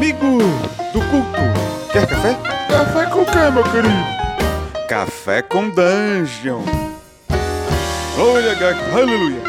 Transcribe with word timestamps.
Amigo 0.00 0.38
do 0.94 1.00
culto, 1.10 1.92
quer 1.92 2.08
café? 2.08 2.34
Café 2.70 3.10
com 3.10 3.22
quê, 3.22 3.50
meu 3.52 3.62
querido? 3.64 4.88
Café 4.88 5.42
com 5.42 5.68
Dungeon. 5.68 6.62
Glória, 8.16 8.52
aleluia. 8.94 9.42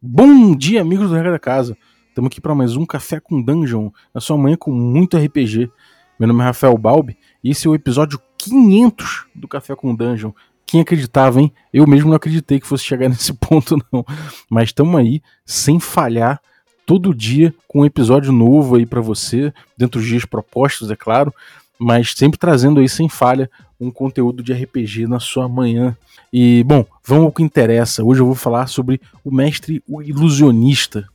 Bom 0.00 0.56
dia, 0.56 0.80
amigos 0.80 1.10
do 1.10 1.14
Regra 1.14 1.32
da 1.32 1.38
Casa. 1.38 1.76
Estamos 2.08 2.28
aqui 2.28 2.40
para 2.40 2.54
mais 2.54 2.74
um 2.74 2.86
Café 2.86 3.20
com 3.20 3.42
Dungeon, 3.42 3.90
na 4.14 4.22
sua 4.22 4.38
manhã 4.38 4.56
com 4.56 4.70
muito 4.70 5.18
RPG. 5.18 5.70
Meu 6.18 6.26
nome 6.26 6.40
é 6.40 6.44
Rafael 6.44 6.78
Balbi 6.78 7.18
e 7.44 7.50
esse 7.50 7.66
é 7.66 7.70
o 7.70 7.74
episódio 7.74 8.18
500 8.38 9.26
do 9.34 9.46
Café 9.46 9.76
com 9.76 9.94
Dungeon. 9.94 10.32
Quem 10.64 10.80
acreditava, 10.80 11.38
hein? 11.38 11.52
Eu 11.70 11.86
mesmo 11.86 12.08
não 12.08 12.16
acreditei 12.16 12.58
que 12.58 12.66
fosse 12.66 12.84
chegar 12.84 13.10
nesse 13.10 13.34
ponto, 13.34 13.76
não. 13.92 14.06
Mas 14.48 14.70
estamos 14.70 14.98
aí, 14.98 15.20
sem 15.44 15.78
falhar, 15.78 16.40
todo 16.88 17.14
dia 17.14 17.54
com 17.68 17.82
um 17.82 17.84
episódio 17.84 18.32
novo 18.32 18.76
aí 18.76 18.86
para 18.86 19.02
você, 19.02 19.52
dentro 19.76 20.00
dos 20.00 20.08
dias 20.08 20.24
propostos, 20.24 20.90
é 20.90 20.96
claro, 20.96 21.30
mas 21.78 22.14
sempre 22.16 22.38
trazendo 22.38 22.80
aí 22.80 22.88
sem 22.88 23.10
falha 23.10 23.50
um 23.78 23.90
conteúdo 23.90 24.42
de 24.42 24.54
RPG 24.54 25.06
na 25.06 25.20
sua 25.20 25.46
manhã. 25.46 25.94
E, 26.32 26.64
bom, 26.64 26.86
vamos 27.04 27.26
ao 27.26 27.32
que 27.32 27.42
interessa. 27.42 28.02
Hoje 28.02 28.22
eu 28.22 28.26
vou 28.26 28.34
falar 28.34 28.68
sobre 28.68 29.02
o 29.22 29.30
mestre 29.30 29.82
o 29.86 30.00
ilusionista. 30.00 31.06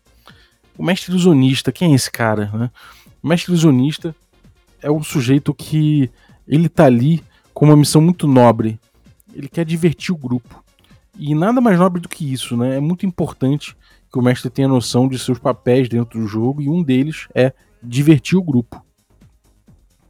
O 0.77 0.83
mestre 0.83 1.09
ilusionista, 1.09 1.71
quem 1.71 1.93
é 1.93 1.95
esse 1.95 2.11
cara? 2.11 2.51
Né? 2.53 2.69
O 3.23 3.27
mestre 3.27 3.51
ilusionista 3.51 4.15
é 4.79 4.91
o 4.91 5.01
sujeito 5.01 5.55
que 5.55 6.07
ele 6.47 6.69
tá 6.69 6.85
ali 6.85 7.23
com 7.51 7.65
uma 7.65 7.75
missão 7.75 7.99
muito 7.99 8.27
nobre. 8.27 8.79
Ele 9.33 9.47
quer 9.47 9.65
divertir 9.65 10.13
o 10.13 10.17
grupo. 10.17 10.63
E 11.17 11.33
nada 11.33 11.59
mais 11.59 11.79
nobre 11.79 11.99
do 11.99 12.07
que 12.07 12.31
isso, 12.31 12.55
né? 12.55 12.77
É 12.77 12.79
muito 12.79 13.07
importante 13.07 13.75
que 14.13 14.19
o 14.19 14.21
mestre 14.21 14.47
tenha 14.51 14.67
noção 14.67 15.07
de 15.07 15.17
seus 15.17 15.39
papéis 15.39 15.89
dentro 15.89 16.19
do 16.19 16.27
jogo 16.27 16.61
e 16.61 16.69
um 16.69 16.83
deles 16.83 17.27
é 17.33 17.51
divertir 17.81 18.37
o 18.37 18.43
grupo. 18.43 18.77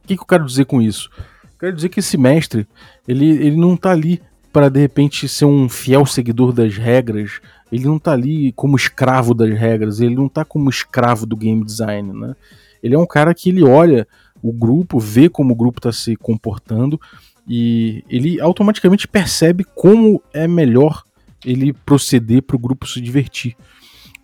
O 0.04 0.06
que, 0.06 0.14
que 0.14 0.22
eu 0.22 0.26
quero 0.26 0.44
dizer 0.44 0.66
com 0.66 0.82
isso? 0.82 1.10
quero 1.58 1.74
dizer 1.74 1.88
que 1.88 2.00
esse 2.00 2.18
mestre, 2.18 2.66
ele, 3.08 3.26
ele 3.26 3.56
não 3.56 3.74
tá 3.74 3.90
ali 3.90 4.20
para 4.52 4.68
de 4.68 4.78
repente 4.78 5.26
ser 5.26 5.46
um 5.46 5.66
fiel 5.68 6.04
seguidor 6.04 6.52
das 6.52 6.76
regras, 6.76 7.40
ele 7.72 7.86
não 7.86 7.98
tá 7.98 8.12
ali 8.12 8.52
como 8.52 8.76
escravo 8.76 9.32
das 9.32 9.58
regras, 9.58 10.00
ele 10.00 10.14
não 10.14 10.28
tá 10.28 10.44
como 10.44 10.68
escravo 10.68 11.24
do 11.24 11.36
game 11.36 11.64
design, 11.64 12.12
né? 12.12 12.36
Ele 12.82 12.94
é 12.94 12.98
um 12.98 13.06
cara 13.06 13.34
que 13.34 13.48
ele 13.48 13.64
olha 13.64 14.06
o 14.42 14.52
grupo, 14.52 15.00
vê 15.00 15.30
como 15.30 15.54
o 15.54 15.56
grupo 15.56 15.78
está 15.78 15.90
se 15.90 16.14
comportando 16.16 17.00
e 17.48 18.04
ele 18.10 18.38
automaticamente 18.38 19.08
percebe 19.08 19.64
como 19.64 20.22
é 20.34 20.46
melhor 20.46 21.02
ele 21.44 21.72
proceder 21.72 22.42
para 22.42 22.56
o 22.56 22.58
grupo 22.58 22.86
se 22.86 23.00
divertir. 23.00 23.56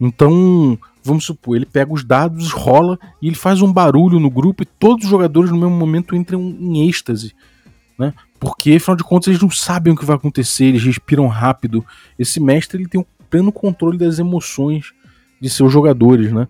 Então, 0.01 0.79
vamos 1.05 1.25
supor, 1.25 1.57
ele 1.57 1.67
pega 1.67 1.93
os 1.93 2.03
dados, 2.03 2.53
rola 2.53 2.99
e 3.21 3.27
ele 3.27 3.37
faz 3.37 3.61
um 3.61 3.73
barulho 3.73 4.19
no 4.19 4.31
grupo 4.31 4.63
e 4.63 4.67
todos 4.67 5.05
os 5.05 5.11
jogadores 5.11 5.51
no 5.51 5.59
mesmo 5.59 5.77
momento 5.77 6.17
entram 6.17 6.41
em 6.41 6.89
êxtase. 6.89 7.35
Né? 7.99 8.15
Porque, 8.39 8.77
afinal 8.77 8.97
de 8.97 9.05
contas, 9.05 9.29
eles 9.29 9.43
não 9.43 9.51
sabem 9.51 9.93
o 9.93 9.97
que 9.97 10.07
vai 10.07 10.17
acontecer, 10.17 10.65
eles 10.65 10.83
respiram 10.83 11.27
rápido. 11.27 11.85
Esse 12.19 12.41
mestre 12.41 12.81
ele 12.81 12.89
tem 12.89 12.99
um 13.01 13.05
pleno 13.29 13.53
controle 13.53 13.99
das 13.99 14.19
emoções 14.19 14.93
de 15.39 15.51
seus 15.51 15.71
jogadores. 15.71 16.33
Né? 16.33 16.49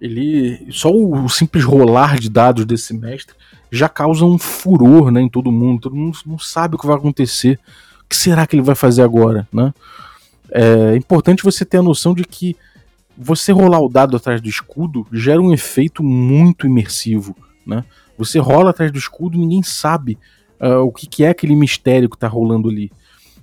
Ele, 0.00 0.64
só 0.70 0.90
o, 0.90 1.28
simples 1.28 1.64
rolar 1.64 2.20
de 2.20 2.30
dados 2.30 2.64
desse 2.64 2.94
mestre 2.94 3.34
já 3.72 3.88
causa 3.88 4.24
um 4.24 4.38
furor 4.38 5.10
né, 5.10 5.20
em 5.20 5.28
todo 5.28 5.50
mundo. 5.50 5.80
Todo 5.80 5.96
mundo 5.96 6.16
não 6.24 6.38
sabe 6.38 6.76
o 6.76 6.78
que 6.78 6.86
vai 6.86 6.94
acontecer. 6.94 7.58
O 8.02 8.08
que 8.08 8.16
será 8.16 8.46
que 8.46 8.54
ele 8.54 8.62
vai 8.62 8.76
fazer 8.76 9.02
agora? 9.02 9.48
Né? 9.52 9.74
É 10.50 10.94
importante 10.94 11.42
você 11.42 11.64
ter 11.64 11.78
a 11.78 11.82
noção 11.82 12.14
de 12.14 12.22
que 12.22 12.56
você 13.16 13.52
rolar 13.52 13.80
o 13.80 13.88
dado 13.88 14.16
atrás 14.16 14.40
do 14.40 14.48
escudo 14.48 15.06
gera 15.12 15.40
um 15.40 15.52
efeito 15.52 16.02
muito 16.02 16.66
imersivo, 16.66 17.36
né? 17.66 17.84
Você 18.16 18.38
rola 18.38 18.70
atrás 18.70 18.92
do 18.92 18.98
escudo 18.98 19.38
ninguém 19.38 19.62
sabe 19.62 20.18
uh, 20.60 20.80
o 20.80 20.92
que, 20.92 21.06
que, 21.06 21.24
é 21.24 21.28
aquele 21.28 21.54
mistério 21.54 22.08
que 22.08 22.16
está 22.16 22.28
rolando 22.28 22.68
ali. 22.68 22.90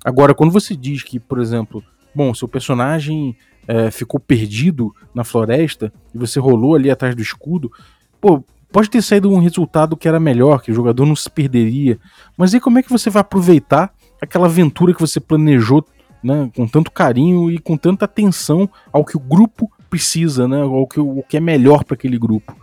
Agora, 0.04 0.34
quando 0.34 0.52
você 0.52 0.76
diz 0.76 1.04
que, 1.04 1.20
por 1.20 1.40
exemplo, 1.40 1.84
bom, 2.16 2.34
seu 2.34 2.48
personagem 2.48 3.36
uh, 3.64 3.92
ficou 3.92 4.20
perdido 4.20 4.94
na 5.14 5.24
floresta 5.24 5.92
e 6.14 6.18
você 6.18 6.40
rolou 6.40 6.76
ali 6.76 6.90
atrás 6.90 7.16
do 7.16 7.22
escudo, 7.22 7.72
pô, 8.20 8.44
pode 8.72 8.90
ter 8.90 9.02
saído 9.02 9.30
um 9.30 9.40
resultado 9.40 9.98
que 9.98 10.08
era 10.08 10.20
melhor, 10.20 10.62
que 10.62 10.72
o 10.72 10.76
jogador 10.76 11.06
não 11.06 11.16
se 11.16 11.30
perderia. 11.30 12.00
Mas 12.38 12.54
aí 12.54 12.60
como 12.60 12.80
é 12.80 12.84
que 12.84 12.90
você 12.90 13.10
vai 13.10 13.22
aproveitar 13.22 13.94
aquela 14.22 14.46
aventura 14.46 14.94
que 14.94 15.02
você 15.02 15.20
planejou 15.20 15.86
né, 16.24 16.50
com 16.56 16.68
tanto 16.68 16.92
carinho 16.92 17.50
e 17.50 17.58
com 17.58 17.78
tanta 17.78 18.06
atenção 18.06 18.70
ao 18.92 19.04
que 19.06 19.18
o 19.18 19.20
grupo 19.20 19.72
precisa, 19.90 20.48
né, 20.48 20.62
ao 20.62 20.88
que, 20.88 21.00
o 21.00 21.24
que 21.28 21.38
é 21.38 21.40
melhor 21.40 21.84
para 21.84 21.96
aquele 21.96 22.18
grupo. 22.18 22.56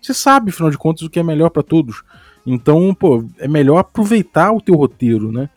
Você 0.00 0.14
sabe, 0.14 0.50
afinal 0.50 0.70
de 0.70 0.78
contas, 0.78 1.02
o 1.02 1.10
que 1.10 1.20
é 1.20 1.22
melhor 1.22 1.50
para 1.50 1.62
todos. 1.62 2.02
Então, 2.44 2.92
pô, 2.94 3.24
é 3.38 3.46
melhor 3.46 3.78
aproveitar 3.78 4.52
o 4.52 4.60
teu 4.60 4.74
roteiro, 4.74 5.30
né? 5.30 5.48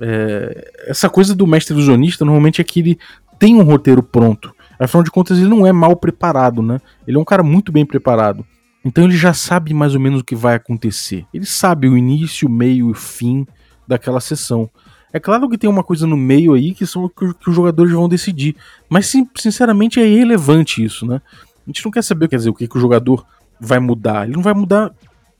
É, 0.00 0.72
essa 0.86 1.08
coisa 1.08 1.34
do 1.34 1.46
mestre 1.46 1.74
ilusionista 1.74 2.24
normalmente 2.24 2.60
é 2.60 2.64
que 2.64 2.80
ele 2.80 2.98
tem 3.38 3.56
um 3.56 3.64
roteiro 3.64 4.02
pronto. 4.02 4.54
Afinal 4.78 5.02
de 5.02 5.10
contas, 5.10 5.38
ele 5.38 5.48
não 5.48 5.66
é 5.66 5.72
mal 5.72 5.96
preparado, 5.96 6.62
né? 6.62 6.80
Ele 7.06 7.16
é 7.16 7.20
um 7.20 7.24
cara 7.24 7.42
muito 7.42 7.72
bem 7.72 7.84
preparado. 7.84 8.44
Então 8.84 9.04
ele 9.04 9.16
já 9.16 9.32
sabe 9.32 9.72
mais 9.72 9.94
ou 9.94 10.00
menos 10.00 10.20
o 10.20 10.24
que 10.24 10.34
vai 10.34 10.56
acontecer. 10.56 11.24
Ele 11.32 11.46
sabe 11.46 11.88
o 11.88 11.96
início, 11.96 12.48
o 12.48 12.50
meio 12.50 12.88
e 12.88 12.90
o 12.90 12.94
fim 12.94 13.46
daquela 13.86 14.20
sessão. 14.20 14.68
É 15.12 15.20
claro 15.20 15.48
que 15.48 15.58
tem 15.58 15.68
uma 15.68 15.84
coisa 15.84 16.06
no 16.06 16.16
meio 16.16 16.54
aí 16.54 16.72
que 16.72 16.86
são 16.86 17.08
que, 17.08 17.34
que 17.34 17.50
os 17.50 17.54
jogadores 17.54 17.92
vão 17.92 18.08
decidir. 18.08 18.56
Mas 18.88 19.12
sinceramente 19.36 20.00
é 20.00 20.06
irrelevante 20.06 20.82
isso, 20.82 21.06
né? 21.06 21.20
A 21.36 21.70
gente 21.70 21.84
não 21.84 21.92
quer 21.92 22.02
saber 22.02 22.28
quer 22.28 22.36
dizer, 22.36 22.50
o 22.50 22.54
que, 22.54 22.66
que 22.66 22.76
o 22.76 22.80
jogador 22.80 23.24
vai 23.60 23.78
mudar. 23.78 24.24
Ele 24.26 24.36
não 24.36 24.42
vai 24.42 24.54
mudar 24.54 24.92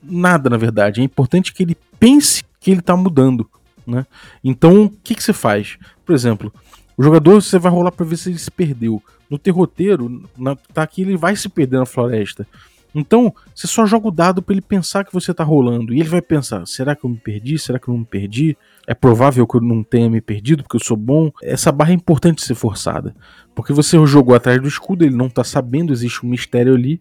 nada, 0.03 0.49
na 0.49 0.56
verdade. 0.56 1.00
É 1.00 1.05
importante 1.05 1.53
que 1.53 1.62
ele 1.62 1.77
pense 1.99 2.44
que 2.60 2.71
ele 2.71 2.81
está 2.81 2.97
mudando. 2.97 3.49
Né? 3.87 4.06
Então, 4.44 4.84
o 4.84 4.91
que, 4.91 5.15
que 5.15 5.22
você 5.22 5.33
faz? 5.33 5.77
Por 6.06 6.15
exemplo, 6.15 6.53
o 6.97 7.03
jogador 7.03 7.43
você 7.43 7.59
vai 7.59 7.72
rolar 7.72 7.91
para 7.91 8.06
ver 8.06 8.16
se 8.16 8.31
ele 8.31 8.39
se 8.39 8.50
perdeu. 8.50 9.03
No 9.28 9.39
teu 9.39 9.54
roteiro, 9.54 10.28
na, 10.37 10.54
tá 10.54 10.83
aqui, 10.83 11.03
ele 11.03 11.16
vai 11.16 11.34
se 11.34 11.49
perder 11.49 11.78
na 11.78 11.87
floresta. 11.87 12.47
Então, 12.94 13.34
você 13.54 13.66
só 13.66 13.86
joga 13.86 14.08
o 14.08 14.10
dado 14.10 14.42
para 14.42 14.54
ele 14.54 14.60
pensar 14.60 15.04
que 15.04 15.12
você 15.12 15.32
tá 15.32 15.42
rolando. 15.42 15.94
E 15.94 16.00
ele 16.00 16.08
vai 16.08 16.20
pensar: 16.20 16.66
será 16.66 16.94
que 16.94 17.04
eu 17.04 17.10
me 17.10 17.16
perdi? 17.16 17.58
Será 17.58 17.78
que 17.78 17.88
eu 17.88 17.92
não 17.92 18.00
me 18.00 18.06
perdi? 18.06 18.56
É 18.86 18.94
provável 18.94 19.47
que 19.47 19.56
eu 19.56 19.60
não 19.60 19.82
tenha 19.82 20.10
me 20.10 20.20
perdido 20.20 20.62
porque 20.62 20.76
eu 20.76 20.84
sou 20.84 20.97
bom. 20.97 21.30
Essa 21.42 21.72
barra 21.72 21.91
é 21.91 21.94
importante 21.94 22.42
ser 22.42 22.54
forçada. 22.54 23.14
Porque 23.54 23.72
você 23.72 23.97
jogou 24.06 24.34
atrás 24.34 24.60
do 24.60 24.69
escudo, 24.69 25.04
ele 25.04 25.16
não 25.16 25.28
tá 25.28 25.44
sabendo, 25.44 25.92
existe 25.92 26.25
um 26.25 26.28
mistério 26.28 26.75
ali. 26.75 27.00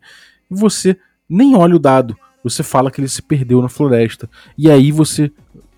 E 0.50 0.56
você 0.56 0.98
nem 1.30 1.56
olha 1.56 1.76
o 1.76 1.80
dado. 1.80 2.18
Você 2.44 2.64
fala 2.64 2.90
que 2.90 3.00
ele 3.00 3.08
se 3.08 3.22
perdeu 3.22 3.62
na 3.62 3.70
floresta. 3.70 4.30
E 4.58 4.70
aí 4.70 4.92
você 4.92 5.32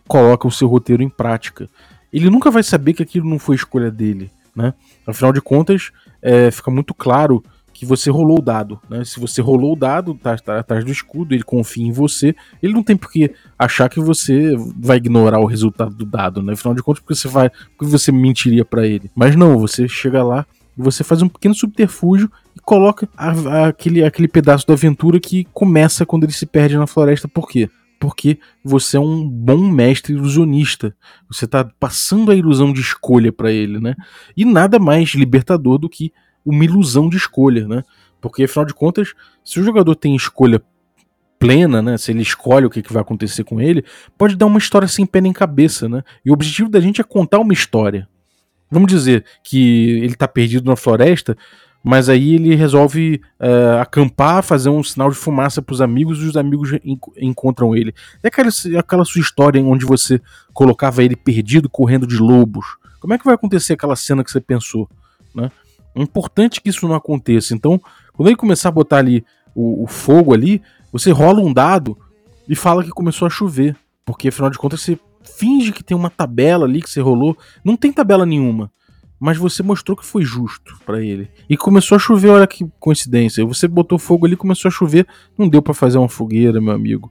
coloca 0.08 0.48
o 0.48 0.52
seu 0.52 0.68
roteiro 0.68 1.04
em 1.04 1.10
prática. 1.10 1.70
Ele 2.12 2.30
nunca 2.30 2.52
vai 2.52 2.64
saber 2.64 2.94
que 2.94 3.04
aquilo 3.04 3.28
não 3.28 3.40
foi 3.40 3.56
escolha 3.56 3.90
dele. 3.90 4.32
Né? 4.56 4.74
Afinal 5.06 5.34
de 5.34 5.42
contas, 5.42 5.92
é, 6.22 6.52
fica 6.52 6.70
muito 6.70 6.94
claro 6.94 7.44
que 7.74 7.86
você 7.86 8.10
rolou 8.12 8.38
o 8.38 8.42
dado. 8.42 8.80
Né? 8.90 9.04
Se 9.04 9.20
você 9.20 9.42
rolou 9.42 9.74
o 9.74 9.76
dado, 9.76 10.14
tá, 10.14 10.38
tá, 10.38 10.60
atrás 10.60 10.86
do 10.86 10.92
escudo, 10.92 11.34
ele 11.34 11.44
confia 11.44 11.86
em 11.86 11.92
você, 11.92 12.36
ele 12.62 12.74
não 12.74 12.84
tem 12.84 12.96
por 12.96 13.12
que 13.12 13.34
achar 13.58 13.90
que 13.90 14.00
você 14.00 14.56
vai 14.80 14.98
ignorar 14.98 15.40
o 15.40 15.46
resultado 15.46 15.94
do 15.96 16.06
dado, 16.06 16.42
né? 16.42 16.54
Afinal 16.54 16.76
de 16.76 16.84
contas, 16.84 17.02
porque 17.02 17.16
você 17.16 17.28
vai. 17.28 17.50
Porque 17.76 17.92
você 17.92 18.12
mentiria 18.12 18.64
para 18.64 18.86
ele. 18.86 19.10
Mas 19.16 19.36
não, 19.36 19.58
você 19.58 19.88
chega 19.88 20.24
lá 20.24 20.46
e 20.78 20.82
você 20.82 21.04
faz 21.04 21.22
um 21.22 21.30
pequeno 21.30 21.56
subterfúgio 21.56 22.32
e 22.56 22.60
coloca 22.60 23.10
a, 23.18 23.32
a, 23.32 23.68
aquele, 23.68 24.04
aquele 24.04 24.28
pedaço 24.28 24.68
da 24.68 24.74
aventura 24.74 25.20
que 25.20 25.46
começa 25.54 26.06
quando 26.06 26.24
ele 26.24 26.34
se 26.34 26.46
perde 26.46 26.78
na 26.78 26.88
floresta. 26.88 27.28
Por 27.28 27.48
quê? 27.48 27.70
Porque 28.00 28.38
você 28.64 28.98
é 28.98 29.00
um 29.00 29.28
bom 29.28 29.70
mestre 29.72 30.14
ilusionista. 30.14 30.96
Você 31.30 31.46
está 31.46 31.64
passando 31.80 32.32
a 32.32 32.36
ilusão 32.36 32.72
de 32.72 32.82
escolha 32.82 33.32
para 33.32 33.52
ele, 33.52 33.80
né? 33.80 33.96
E 34.36 34.46
nada 34.46 34.78
mais 34.78 35.10
libertador 35.10 35.78
do 35.78 35.90
que 35.90 36.12
uma 36.46 36.64
ilusão 36.64 37.10
de 37.10 37.18
escolha, 37.18 37.68
né? 37.68 37.84
Porque 38.22 38.44
afinal 38.44 38.66
de 38.66 38.74
contas, 38.74 39.14
se 39.44 39.60
o 39.60 39.64
jogador 39.64 39.96
tem 39.96 40.16
escolha 40.16 40.62
plena, 41.40 41.82
né? 41.82 41.98
Se 41.98 42.12
ele 42.12 42.22
escolhe 42.22 42.66
o 42.66 42.70
que, 42.70 42.82
que 42.82 42.94
vai 42.94 43.02
acontecer 43.02 43.44
com 43.44 43.60
ele, 43.60 43.84
pode 44.18 44.36
dar 44.36 44.46
uma 44.46 44.60
história 44.60 44.88
sem 44.88 45.06
pé 45.06 45.20
nem 45.20 45.34
cabeça, 45.34 45.90
né? 45.90 46.04
E 46.26 46.30
o 46.30 46.34
objetivo 46.34 46.70
da 46.70 46.80
gente 46.80 47.02
é 47.02 47.04
contar 47.04 47.40
uma 47.40 47.54
história. 47.54 48.08
Vamos 48.72 48.92
dizer 48.92 49.26
que 49.44 50.00
ele 50.02 50.16
tá 50.16 50.28
perdido 50.28 50.70
na 50.70 50.76
floresta, 50.76 51.38
mas 51.84 52.08
aí 52.08 52.36
ele 52.36 52.56
resolve 52.56 53.22
uh, 53.40 53.82
acampar, 53.82 54.42
fazer 54.42 54.70
um 54.70 54.82
sinal 54.82 55.10
de 55.10 55.18
fumaça 55.18 55.62
para 55.62 55.74
os 55.74 55.82
amigos 55.82 56.20
e 56.20 56.26
os 56.26 56.38
amigos 56.38 56.72
encontram 57.18 57.76
ele. 57.76 57.94
É 58.24 58.30
aquela, 58.30 58.50
aquela 58.80 59.04
sua 59.04 59.20
história 59.20 59.62
onde 59.62 59.86
você 59.86 60.22
colocava 60.54 61.04
ele 61.04 61.16
perdido 61.16 61.70
correndo 61.70 62.08
de 62.08 62.18
lobos. 62.18 62.66
Como 63.02 63.14
é 63.14 63.18
que 63.18 63.26
vai 63.26 63.36
acontecer 63.36 63.74
aquela 63.74 63.98
cena 63.98 64.24
que 64.24 64.32
você 64.32 64.40
pensou? 64.40 64.90
Né? 65.36 65.52
É 65.96 66.02
importante 66.02 66.62
que 66.62 66.70
isso 66.70 66.88
não 66.88 66.96
aconteça. 66.96 67.54
Então, 67.54 67.80
quando 68.14 68.30
ele 68.30 68.36
começar 68.36 68.70
a 68.70 68.72
botar 68.72 68.98
ali 68.98 69.26
o, 69.56 69.84
o, 69.84 69.88
fogo 69.88 70.34
ali, 70.34 70.62
você 70.92 71.12
rola 71.12 71.42
um 71.42 71.54
dado 71.54 71.98
e 72.48 72.56
fala 72.56 72.84
que 72.84 72.90
começou 72.90 73.26
a 73.26 73.30
chover. 73.30 73.76
Porque 74.06 74.28
afinal 74.28 74.50
de 74.50 74.58
contas 74.58 74.82
você 74.82 75.00
finge 75.24 75.72
que 75.72 75.84
tem 75.84 75.96
uma 75.96 76.10
tabela 76.10 76.66
ali 76.66 76.82
que 76.82 76.90
você 76.90 77.02
rolou. 77.02 77.38
Não 77.64 77.78
tem 77.78 77.92
tabela 77.92 78.26
nenhuma. 78.26 78.72
mas 79.20 79.38
você 79.38 79.64
mostrou 79.64 79.96
que 79.96 80.06
foi 80.06 80.24
justo 80.24 80.78
para 80.86 81.02
ele. 81.02 81.30
E 81.50 81.56
começou 81.56 81.96
a 81.96 82.00
chover, 82.00 82.30
olha 82.30 82.46
que 82.46 82.68
coincidência. 82.78 83.46
Você 83.46 83.70
botou 83.70 83.98
fogo 83.98 84.26
ali, 84.26 84.36
começou 84.36 84.68
a 84.68 84.72
chover, 84.72 85.08
não 85.38 85.48
deu 85.48 85.62
para 85.62 85.74
fazer 85.74 85.98
uma 85.98 86.10
fogueira, 86.10 86.60
meu 86.60 86.74
amigo. 86.74 87.10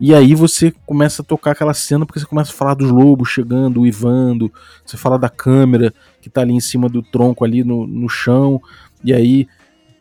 E 0.00 0.14
aí 0.14 0.34
você 0.34 0.72
começa 0.84 1.22
a 1.22 1.24
tocar 1.24 1.52
aquela 1.52 1.72
cena 1.72 2.04
porque 2.04 2.18
você 2.18 2.26
começa 2.26 2.50
a 2.50 2.54
falar 2.54 2.74
dos 2.74 2.90
lobos 2.90 3.28
chegando, 3.28 3.80
uivando, 3.80 4.52
você 4.84 4.96
fala 4.96 5.18
da 5.18 5.28
câmera 5.28 5.94
que 6.20 6.28
tá 6.28 6.40
ali 6.40 6.52
em 6.52 6.60
cima 6.60 6.88
do 6.88 7.02
tronco 7.02 7.44
ali 7.44 7.62
no, 7.62 7.86
no 7.86 8.08
chão, 8.08 8.60
e 9.04 9.12
aí 9.12 9.46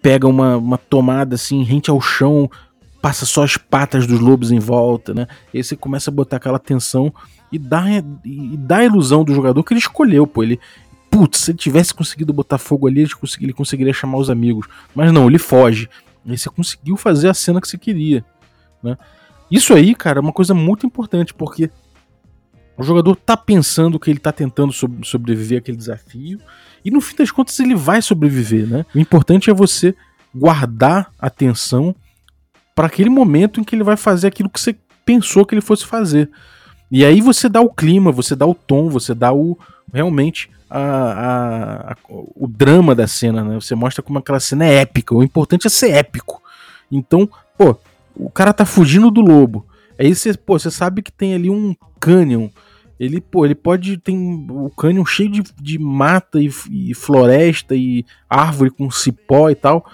pega 0.01 0.28
uma, 0.28 0.57
uma 0.57 0.78
tomada 0.78 1.36
assim, 1.36 1.63
rente 1.63 1.90
ao 1.90 2.01
chão, 2.01 2.50
passa 3.01 3.25
só 3.25 3.44
as 3.44 3.56
patas 3.56 4.07
dos 4.07 4.19
lobos 4.19 4.51
em 4.51 4.60
volta, 4.60 5.13
né? 5.13 5.28
E 5.54 5.57
aí 5.57 5.63
você 5.63 5.75
começa 5.75 6.10
a 6.10 6.13
botar 6.13 6.38
aquela 6.38 6.57
tensão 6.57 7.13
e 7.51 7.60
dá, 7.60 7.84
e 8.25 8.57
dá 8.57 8.78
a 8.78 8.86
ilusão 8.86 9.24
do 9.24 9.34
jogador 9.34 9.63
que 9.63 9.74
ele 9.74 9.80
escolheu, 9.80 10.25
pô. 10.25 10.42
Ele, 10.42 10.60
putz, 11.12 11.40
se 11.40 11.51
ele 11.51 11.57
tivesse 11.57 11.94
conseguido 11.94 12.34
botar 12.34 12.57
fogo 12.57 12.88
ali, 12.88 13.07
ele 13.40 13.54
conseguiria 13.54 13.94
chamar 13.94 14.18
os 14.18 14.30
amigos. 14.30 14.68
Mas 14.95 15.12
não, 15.12 15.28
ele 15.28 15.38
foge. 15.38 15.88
E 16.25 16.38
você 16.38 16.50
conseguiu 16.50 16.98
fazer 16.98 17.30
a 17.30 17.34
cena 17.34 17.62
que 17.62 17.68
você 17.68 17.78
queria, 17.78 18.25
né? 18.81 18.98
Isso 19.54 19.72
aí, 19.72 19.94
cara, 19.94 20.18
é 20.18 20.22
uma 20.22 20.34
coisa 20.34 20.56
muito 20.56 20.84
importante, 20.84 21.32
porque 21.32 21.70
o 22.76 22.82
jogador 22.82 23.16
tá 23.16 23.38
pensando 23.38 24.00
que 24.00 24.10
ele 24.10 24.18
tá 24.18 24.32
tentando 24.32 24.74
sobreviver 25.04 25.60
àquele 25.60 25.78
desafio, 25.78 26.40
e 26.84 26.90
no 26.90 27.00
fim 27.00 27.16
das 27.18 27.30
contas 27.30 27.60
ele 27.60 27.76
vai 27.76 28.02
sobreviver, 28.02 28.68
né? 28.68 28.84
O 28.96 28.98
importante 28.98 29.52
é 29.52 29.54
você 29.54 29.96
guardar 30.34 31.12
atenção 31.20 31.96
para 32.74 32.88
aquele 32.88 33.12
momento 33.12 33.62
em 33.62 33.64
que 33.64 33.76
ele 33.76 33.84
vai 33.84 33.96
fazer 33.96 34.26
aquilo 34.26 34.50
que 34.50 34.60
você 34.60 34.76
pensou 35.06 35.46
que 35.46 35.54
ele 35.54 35.62
fosse 35.62 35.86
fazer. 35.86 36.32
E 36.90 37.06
aí 37.06 37.22
você 37.22 37.48
dá 37.48 37.62
o 37.62 37.70
clima, 37.70 38.12
você 38.12 38.36
dá 38.36 38.48
o 38.48 38.56
tom, 38.56 38.90
você 38.90 39.14
dá 39.14 39.32
o 39.32 39.56
realmente 39.94 40.50
a, 40.68 40.80
a, 40.80 41.92
a, 41.92 41.98
o 42.10 42.48
drama 42.48 42.96
da 42.96 43.06
cena, 43.06 43.44
né? 43.44 43.54
Você 43.54 43.76
mostra 43.76 44.02
como 44.02 44.18
aquela 44.18 44.40
cena 44.40 44.66
é 44.66 44.78
épica. 44.78 45.14
O 45.14 45.22
importante 45.22 45.68
é 45.68 45.70
ser 45.70 45.92
épico. 45.92 46.42
Então, 46.92 47.30
pô, 47.56 47.78
o 48.15 48.30
cara 48.30 48.54
tá 48.54 48.65
fugindo 48.65 49.12
do 49.12 49.21
lobo. 49.21 49.65
Aí 50.00 50.13
você, 50.13 50.33
pô, 50.33 50.57
você 50.57 50.71
sabe 50.71 51.01
que 51.01 51.12
tem 51.12 51.33
ali 51.33 51.50
um 51.50 51.75
canyon. 52.00 52.50
Ele, 53.00 53.19
pô, 53.19 53.45
ele 53.45 53.56
pode 53.56 53.98
tem 53.98 54.48
o 54.50 54.69
canyon 54.69 55.06
cheio 55.06 55.30
de, 55.30 55.44
de 55.62 55.80
mata 55.80 56.39
e, 56.39 56.50
e 56.71 56.94
floresta 56.94 57.75
e 57.75 58.06
árvore 58.30 58.69
com 58.69 58.89
cipó 58.89 59.50
e 59.50 59.56
tal. 59.56 59.86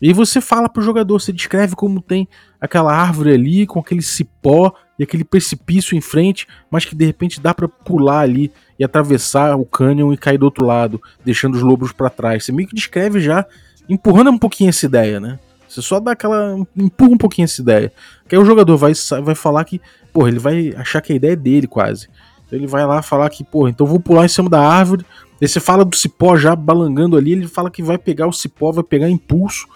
E 0.00 0.12
você 0.12 0.40
fala 0.40 0.68
pro 0.68 0.82
jogador, 0.82 1.20
você 1.20 1.32
descreve 1.32 1.74
como 1.74 2.00
tem 2.00 2.28
aquela 2.60 2.94
árvore 2.94 3.32
ali 3.32 3.66
com 3.66 3.80
aquele 3.80 4.02
cipó 4.02 4.72
e 4.98 5.02
aquele 5.02 5.24
precipício 5.24 5.96
em 5.96 6.00
frente, 6.00 6.46
mas 6.70 6.84
que 6.84 6.94
de 6.94 7.04
repente 7.04 7.40
dá 7.40 7.54
para 7.54 7.68
pular 7.68 8.20
ali 8.20 8.52
e 8.78 8.84
atravessar 8.84 9.56
o 9.56 9.64
cânion 9.64 10.12
e 10.12 10.16
cair 10.16 10.38
do 10.38 10.44
outro 10.44 10.66
lado, 10.66 11.00
deixando 11.24 11.54
os 11.54 11.62
lobos 11.62 11.92
para 11.92 12.10
trás. 12.10 12.44
Você 12.44 12.52
meio 12.52 12.68
que 12.68 12.74
descreve 12.74 13.20
já, 13.20 13.46
empurrando 13.88 14.30
um 14.30 14.38
pouquinho 14.38 14.68
essa 14.68 14.86
ideia, 14.86 15.18
né? 15.18 15.38
Você 15.74 15.82
só 15.82 15.98
dá 15.98 16.12
aquela. 16.12 16.56
empurra 16.76 17.10
um 17.10 17.18
pouquinho 17.18 17.46
essa 17.46 17.60
ideia. 17.60 17.92
Que 18.28 18.36
aí 18.36 18.40
o 18.40 18.44
jogador 18.44 18.76
vai, 18.76 18.92
vai 19.24 19.34
falar 19.34 19.64
que, 19.64 19.80
porra, 20.12 20.28
ele 20.28 20.38
vai 20.38 20.72
achar 20.76 21.00
que 21.00 21.12
a 21.12 21.16
ideia 21.16 21.32
é 21.32 21.36
dele 21.36 21.66
quase. 21.66 22.08
Então 22.46 22.56
ele 22.56 22.68
vai 22.68 22.86
lá 22.86 23.02
falar 23.02 23.28
que, 23.28 23.42
porra, 23.42 23.70
então 23.70 23.84
vou 23.84 23.98
pular 23.98 24.24
em 24.24 24.28
cima 24.28 24.48
da 24.48 24.60
árvore. 24.60 25.04
Aí 25.42 25.48
você 25.48 25.58
fala 25.58 25.84
do 25.84 25.96
cipó 25.96 26.36
já 26.36 26.54
balangando 26.54 27.16
ali, 27.16 27.32
ele 27.32 27.48
fala 27.48 27.72
que 27.72 27.82
vai 27.82 27.98
pegar 27.98 28.28
o 28.28 28.32
cipó, 28.32 28.70
vai 28.70 28.84
pegar 28.84 29.10
impulso 29.10 29.66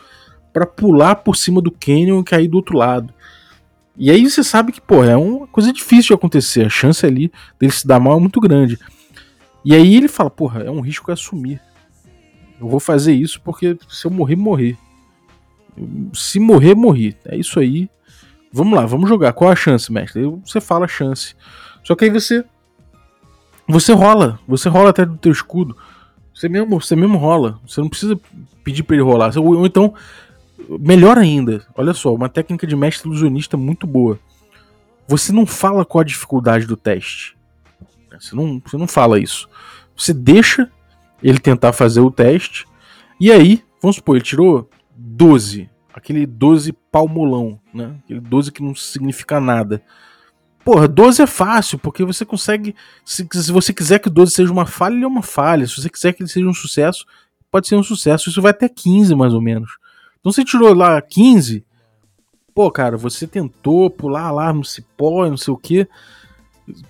para 0.52 0.64
pular 0.64 1.16
por 1.16 1.34
cima 1.34 1.60
do 1.60 1.72
canyon 1.72 2.20
e 2.20 2.24
cair 2.24 2.46
do 2.46 2.58
outro 2.58 2.78
lado. 2.78 3.12
E 3.96 4.08
aí 4.08 4.30
você 4.30 4.44
sabe 4.44 4.70
que, 4.70 4.80
pô, 4.80 5.02
é 5.02 5.16
uma 5.16 5.48
coisa 5.48 5.72
difícil 5.72 6.08
de 6.08 6.14
acontecer. 6.14 6.64
A 6.64 6.68
chance 6.68 7.04
ali 7.04 7.32
dele 7.58 7.72
se 7.72 7.84
dar 7.84 7.98
mal 7.98 8.16
é 8.16 8.20
muito 8.20 8.40
grande. 8.40 8.78
E 9.64 9.74
aí 9.74 9.96
ele 9.96 10.06
fala, 10.06 10.30
porra, 10.30 10.62
é 10.62 10.70
um 10.70 10.80
risco 10.80 11.06
que 11.06 11.10
assumir. 11.10 11.60
Eu 12.60 12.68
vou 12.68 12.78
fazer 12.78 13.14
isso 13.14 13.40
porque 13.42 13.76
se 13.88 14.06
eu 14.06 14.12
morrer, 14.12 14.36
morrer. 14.36 14.78
Se 16.12 16.40
morrer, 16.40 16.74
morri. 16.74 17.16
É 17.24 17.36
isso 17.36 17.58
aí. 17.60 17.88
Vamos 18.52 18.78
lá, 18.78 18.86
vamos 18.86 19.08
jogar. 19.08 19.32
Qual 19.32 19.50
a 19.50 19.56
chance, 19.56 19.92
mestre? 19.92 20.24
Você 20.44 20.60
fala 20.60 20.88
chance. 20.88 21.34
Só 21.84 21.94
que 21.94 22.04
aí 22.04 22.10
você. 22.10 22.44
Você 23.68 23.92
rola. 23.92 24.38
Você 24.48 24.68
rola 24.68 24.90
até 24.90 25.04
do 25.04 25.16
teu 25.16 25.32
escudo. 25.32 25.76
Você 26.34 26.48
mesmo, 26.48 26.80
você 26.80 26.96
mesmo 26.96 27.18
rola. 27.18 27.60
Você 27.66 27.80
não 27.80 27.88
precisa 27.88 28.18
pedir 28.64 28.82
para 28.82 28.96
ele 28.96 29.04
rolar. 29.04 29.36
Ou 29.38 29.66
então, 29.66 29.94
Melhor 30.68 31.16
ainda, 31.16 31.64
olha 31.74 31.94
só, 31.94 32.12
uma 32.12 32.28
técnica 32.28 32.66
de 32.66 32.74
mestre 32.74 33.08
ilusionista 33.08 33.56
muito 33.56 33.86
boa. 33.86 34.18
Você 35.06 35.32
não 35.32 35.46
fala 35.46 35.84
qual 35.84 36.00
a 36.00 36.04
dificuldade 36.04 36.66
do 36.66 36.76
teste. 36.76 37.36
Você 38.18 38.34
não, 38.34 38.60
você 38.64 38.76
não 38.76 38.86
fala 38.86 39.18
isso. 39.18 39.48
Você 39.96 40.12
deixa 40.12 40.70
ele 41.22 41.38
tentar 41.38 41.72
fazer 41.72 42.00
o 42.00 42.10
teste. 42.10 42.66
E 43.20 43.30
aí, 43.30 43.64
vamos 43.80 43.96
supor, 43.96 44.16
ele 44.16 44.24
tirou 44.24 44.68
12. 44.98 45.70
Aquele 45.94 46.26
12 46.26 46.72
palmolão, 46.92 47.58
né? 47.72 47.96
Aquele 48.04 48.20
12 48.20 48.52
que 48.52 48.62
não 48.62 48.74
significa 48.74 49.40
nada. 49.40 49.82
Porra, 50.64 50.86
12 50.86 51.22
é 51.22 51.26
fácil, 51.26 51.78
porque 51.78 52.04
você 52.04 52.24
consegue. 52.24 52.74
Se, 53.04 53.26
se 53.32 53.52
você 53.52 53.72
quiser 53.72 54.00
que 54.00 54.10
12 54.10 54.32
seja 54.32 54.52
uma 54.52 54.66
falha, 54.66 54.94
ele 54.94 55.04
é 55.04 55.08
uma 55.08 55.22
falha. 55.22 55.66
Se 55.66 55.80
você 55.80 55.88
quiser 55.88 56.12
que 56.12 56.22
ele 56.22 56.28
seja 56.28 56.46
um 56.46 56.52
sucesso, 56.52 57.06
pode 57.50 57.68
ser 57.68 57.76
um 57.76 57.82
sucesso. 57.82 58.28
Isso 58.28 58.42
vai 58.42 58.50
até 58.50 58.68
15, 58.68 59.14
mais 59.14 59.32
ou 59.32 59.40
menos. 59.40 59.78
Então 60.20 60.30
você 60.30 60.44
tirou 60.44 60.74
lá 60.74 61.00
15. 61.00 61.64
Pô, 62.54 62.70
cara, 62.70 62.96
você 62.96 63.26
tentou 63.26 63.88
pular 63.88 64.30
lá 64.30 64.52
no 64.52 64.64
cipó, 64.64 65.28
não 65.28 65.36
sei 65.36 65.54
o 65.54 65.56
que. 65.56 65.88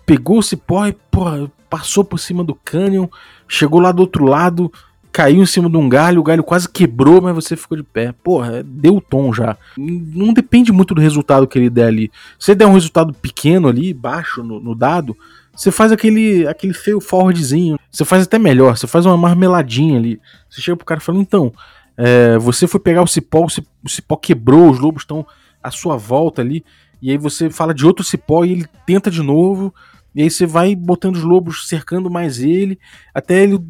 Pegou 0.05 0.39
o 0.39 0.43
cipó 0.43 0.87
e, 0.87 0.93
pô, 0.93 1.49
passou 1.69 2.03
por 2.03 2.19
cima 2.19 2.43
do 2.43 2.55
cânion, 2.55 3.07
chegou 3.47 3.81
lá 3.81 3.93
do 3.93 4.01
outro 4.01 4.25
lado, 4.25 4.73
caiu 5.19 5.43
em 5.43 5.47
cima 5.47 5.69
de 5.69 5.77
um 5.77 5.89
galho, 5.89 6.21
o 6.21 6.23
galho 6.23 6.45
quase 6.45 6.69
quebrou, 6.69 7.21
mas 7.21 7.35
você 7.35 7.57
ficou 7.57 7.77
de 7.77 7.83
pé. 7.83 8.15
Porra, 8.23 8.63
deu 8.63 8.99
o 8.99 9.01
tom 9.01 9.33
já. 9.33 9.57
Não 9.77 10.33
depende 10.33 10.71
muito 10.71 10.95
do 10.95 11.01
resultado 11.01 11.45
que 11.49 11.59
ele 11.59 11.69
der 11.69 11.89
ali. 11.89 12.09
Se 12.39 12.53
ele 12.53 12.59
der 12.61 12.67
um 12.67 12.73
resultado 12.73 13.13
pequeno 13.13 13.67
ali, 13.67 13.93
baixo 13.93 14.45
no, 14.45 14.61
no 14.61 14.77
dado, 14.77 15.17
você 15.53 15.73
faz 15.73 15.91
aquele, 15.91 16.47
aquele 16.47 16.73
feio 16.73 17.01
forwardzinho. 17.01 17.77
Você 17.91 18.05
faz 18.05 18.23
até 18.23 18.39
melhor, 18.39 18.77
você 18.77 18.87
faz 18.87 19.07
uma 19.07 19.17
marmeladinha 19.17 19.99
ali. 19.99 20.21
Você 20.49 20.63
chega 20.63 20.77
pro 20.77 20.87
cara 20.87 21.01
e 21.01 21.03
fala, 21.03 21.19
então, 21.19 21.53
é, 21.97 22.39
você 22.39 22.69
foi 22.69 22.79
pegar 22.79 23.03
o 23.03 23.09
cipó, 23.09 23.45
o 23.45 23.89
cipó 23.89 24.15
quebrou, 24.15 24.71
os 24.71 24.79
lobos 24.79 25.03
estão 25.03 25.27
à 25.61 25.73
sua 25.73 25.97
volta 25.97 26.43
ali, 26.43 26.65
e 27.03 27.11
aí 27.11 27.19
você 27.19 27.51
fala 27.51 27.75
de 27.75 27.85
outro 27.85 28.05
cipó 28.05 28.45
e 28.45 28.53
ele 28.53 28.67
tenta 28.87 29.11
de 29.11 29.21
novo, 29.21 29.75
e 30.15 30.23
aí 30.23 30.31
você 30.31 30.47
vai 30.47 30.77
botando 30.77 31.17
os 31.17 31.25
lobos 31.25 31.67
cercando 31.67 32.09
mais 32.09 32.39
ele, 32.39 32.79
até 33.13 33.43
ele 33.43 33.61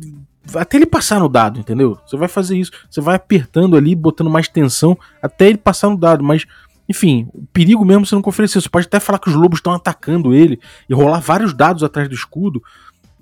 até 0.54 0.76
ele 0.76 0.86
passar 0.86 1.20
no 1.20 1.28
dado, 1.28 1.60
entendeu? 1.60 1.98
Você 2.06 2.16
vai 2.16 2.28
fazer 2.28 2.56
isso, 2.56 2.70
você 2.90 3.00
vai 3.00 3.16
apertando 3.16 3.76
ali, 3.76 3.94
botando 3.94 4.30
mais 4.30 4.48
tensão 4.48 4.98
até 5.22 5.48
ele 5.48 5.58
passar 5.58 5.90
no 5.90 5.96
dado, 5.96 6.24
mas 6.24 6.46
enfim, 6.88 7.28
o 7.34 7.44
perigo 7.52 7.84
mesmo 7.84 8.06
você 8.06 8.14
não 8.14 8.22
oferecer. 8.24 8.60
Você 8.60 8.69
pode 8.69 8.86
até 8.86 8.98
falar 8.98 9.19
que 9.19 9.28
os 9.28 9.34
lobos 9.34 9.58
estão 9.58 9.74
atacando 9.74 10.32
ele 10.32 10.58
e 10.88 10.94
rolar 10.94 11.20
vários 11.20 11.52
dados 11.52 11.82
atrás 11.82 12.08
do 12.08 12.14
escudo 12.14 12.62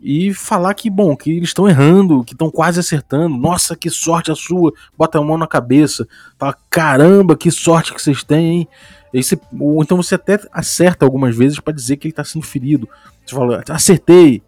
e 0.00 0.33
falar 0.33 0.73
que, 0.75 0.88
bom, 0.88 1.16
que 1.16 1.33
eles 1.33 1.49
estão 1.49 1.68
errando, 1.68 2.23
que 2.23 2.33
estão 2.33 2.49
quase 2.49 2.78
acertando. 2.78 3.37
Nossa, 3.37 3.75
que 3.75 3.90
sorte 3.90 4.30
a 4.30 4.37
sua. 4.37 4.73
Bota 4.97 5.18
a 5.18 5.23
mão 5.23 5.37
na 5.37 5.49
cabeça. 5.49 6.06
Fala, 6.38 6.56
caramba, 6.71 7.37
que 7.37 7.50
sorte 7.50 7.92
que 7.92 8.00
vocês 8.00 8.23
têm, 8.23 8.61
hein? 8.61 8.68
Você, 9.12 9.38
ou 9.59 9.83
então 9.83 9.97
você 9.97 10.14
até 10.14 10.38
acerta 10.52 11.04
algumas 11.04 11.35
vezes 11.35 11.59
para 11.59 11.73
dizer 11.73 11.97
que 11.97 12.06
ele 12.06 12.12
está 12.12 12.23
sendo 12.23 12.45
ferido. 12.45 12.88
Você 13.25 13.35
fala, 13.35 13.64
acertei. 13.68 14.42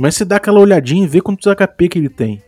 Mas 0.00 0.14
você 0.14 0.24
dá 0.24 0.36
aquela 0.36 0.58
olhadinha 0.58 1.04
e 1.04 1.06
vê 1.06 1.20
quantos 1.20 1.46
HP 1.46 1.90
que 1.90 1.98
ele 1.98 2.08
tem. 2.08 2.42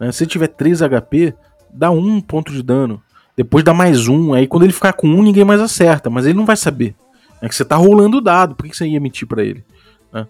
Né? 0.00 0.10
Se 0.12 0.24
ele 0.24 0.30
tiver 0.30 0.46
3 0.46 0.80
HP, 0.80 1.34
dá 1.70 1.90
um 1.90 2.22
ponto 2.22 2.50
de 2.50 2.62
dano. 2.62 3.02
Depois 3.36 3.62
dá 3.62 3.74
mais 3.74 4.08
um. 4.08 4.32
Aí 4.32 4.46
quando 4.46 4.62
ele 4.62 4.72
ficar 4.72 4.94
com 4.94 5.06
um, 5.06 5.22
ninguém 5.22 5.44
mais 5.44 5.60
acerta. 5.60 6.08
Mas 6.08 6.24
ele 6.24 6.38
não 6.38 6.46
vai 6.46 6.56
saber. 6.56 6.94
É 7.42 7.50
que 7.50 7.54
você 7.54 7.66
tá 7.66 7.76
rolando 7.76 8.16
o 8.16 8.20
dado. 8.22 8.54
Por 8.54 8.66
que 8.66 8.74
você 8.74 8.86
ia 8.86 8.98
mentir 8.98 9.28
para 9.28 9.44
ele? 9.44 9.62
Né? 10.10 10.26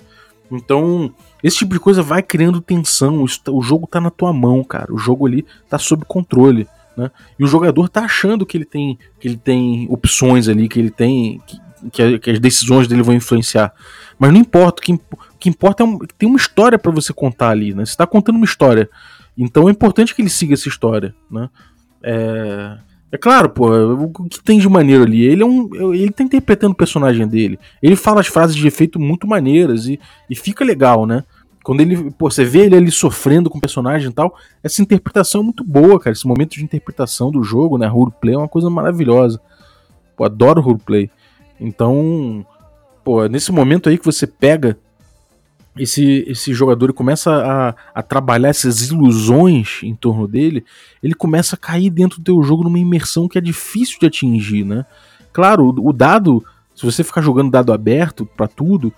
Então, 0.50 1.14
esse 1.40 1.59
tipo 1.59 1.73
de 1.73 1.78
coisa 1.78 2.02
vai 2.02 2.21
criando 2.21 2.61
tensão. 2.61 3.25
O 3.49 3.62
jogo 3.62 3.87
tá 3.87 4.00
na 4.00 4.11
tua 4.11 4.33
mão, 4.33 4.64
cara. 4.64 4.92
O 4.92 4.99
jogo 4.99 5.28
ali 5.28 5.47
tá 5.69 5.78
sob 5.78 6.04
controle. 6.04 6.66
Né? 6.97 7.12
E 7.38 7.45
o 7.45 7.47
jogador 7.47 7.88
tá 7.88 8.00
achando 8.00 8.45
que 8.45 8.57
ele 8.57 8.64
tem, 8.64 8.99
que 9.21 9.28
ele 9.28 9.37
tem 9.37 9.87
opções 9.88 10.49
ali, 10.49 10.69
que 10.69 10.80
ele 10.80 10.90
tem. 10.90 11.40
Que, 11.47 11.61
que, 11.93 12.19
que 12.19 12.31
as 12.31 12.39
decisões 12.39 12.87
dele 12.87 13.03
vão 13.03 13.15
influenciar. 13.15 13.73
Mas 14.19 14.33
não 14.33 14.39
importa. 14.39 14.83
O 14.83 14.85
que, 14.85 14.93
o 14.93 15.39
que 15.39 15.49
importa 15.49 15.83
é 15.83 15.87
que 16.07 16.15
tem 16.15 16.29
uma 16.29 16.39
história 16.39 16.79
para 16.79 16.93
você 16.93 17.13
contar 17.13 17.51
ali. 17.51 17.75
Né? 17.75 17.85
Você 17.85 17.97
tá 17.97 18.07
contando 18.07 18.37
uma 18.37 18.45
história. 18.45 18.89
Então 19.37 19.69
é 19.69 19.73
importante 19.73 20.15
que 20.15 20.23
ele 20.23 20.31
siga 20.31 20.55
essa 20.55 20.69
história. 20.69 21.15
Né? 21.31 21.49
É, 22.03 22.79
é 23.13 23.19
claro, 23.19 23.51
pô, 23.51 23.69
o 23.69 24.29
que 24.29 24.43
tem 24.43 24.59
de 24.59 24.69
maneiro 24.69 25.03
ali? 25.03 25.25
Ele 25.25 25.43
é 25.43 25.47
um. 25.47 25.95
Ele 25.95 26.13
tá 26.13 26.23
interpretando 26.23 26.73
o 26.73 26.77
personagem 26.77 27.27
dele. 27.27 27.59
Ele 27.83 27.97
fala 27.97 28.21
as 28.21 28.29
frases 28.29 28.55
de 28.55 28.67
efeito 28.67 29.01
muito 29.01 29.27
maneiras 29.27 29.87
e, 29.87 29.99
e 30.29 30.37
fica 30.37 30.65
legal, 30.65 31.07
né? 31.07 31.25
Quando 31.65 31.81
ele. 31.81 32.11
Pô, 32.13 32.31
você 32.31 32.45
vê 32.45 32.61
ele 32.61 32.77
ali 32.77 32.91
sofrendo 32.91 33.51
com 33.51 33.59
o 33.59 33.61
personagem 33.61 34.11
e 34.11 34.13
tal. 34.13 34.37
Essa 34.63 34.81
interpretação 34.81 35.41
é 35.41 35.45
muito 35.45 35.65
boa, 35.65 35.99
cara. 35.99 36.13
Esse 36.13 36.27
momento 36.27 36.53
de 36.53 36.63
interpretação 36.63 37.33
do 37.33 37.43
jogo, 37.43 37.77
né? 37.77 37.87
Roleplay 37.87 38.35
é 38.35 38.39
uma 38.39 38.49
coisa 38.49 38.71
maravilhosa. 38.71 39.41
Pô, 40.17 40.25
adoro 40.25 40.61
roleplay. 40.61 41.11
Então. 41.61 42.45
Pô, 43.05 43.26
nesse 43.26 43.50
momento 43.50 43.88
aí 43.88 43.97
que 43.97 44.05
você 44.05 44.26
pega 44.26 44.76
esse, 45.76 46.25
esse 46.26 46.52
jogador 46.52 46.93
começa 46.93 47.31
a, 47.33 47.75
a 47.95 48.02
trabalhar 48.02 48.49
essas 48.49 48.88
ilusões 48.90 49.81
em 49.83 49.95
torno 49.95 50.26
dele, 50.26 50.64
ele 51.02 51.14
começa 51.14 51.55
a 51.55 51.59
cair 51.59 51.90
dentro 51.90 52.19
do 52.19 52.25
teu 52.25 52.43
jogo 52.43 52.64
numa 52.64 52.79
imersão 52.79 53.29
que 53.29 53.38
é 53.38 53.40
difícil 53.40 53.99
de 54.00 54.07
atingir, 54.07 54.64
né? 54.64 54.85
Claro, 55.33 55.67
o, 55.67 55.88
o 55.88 55.93
dado, 55.93 56.45
se 56.75 56.85
você 56.85 57.05
ficar 57.05 57.21
jogando 57.21 57.50
dado 57.50 57.73
aberto 57.73 58.26
para 58.26 58.49
tudo, 58.49 58.93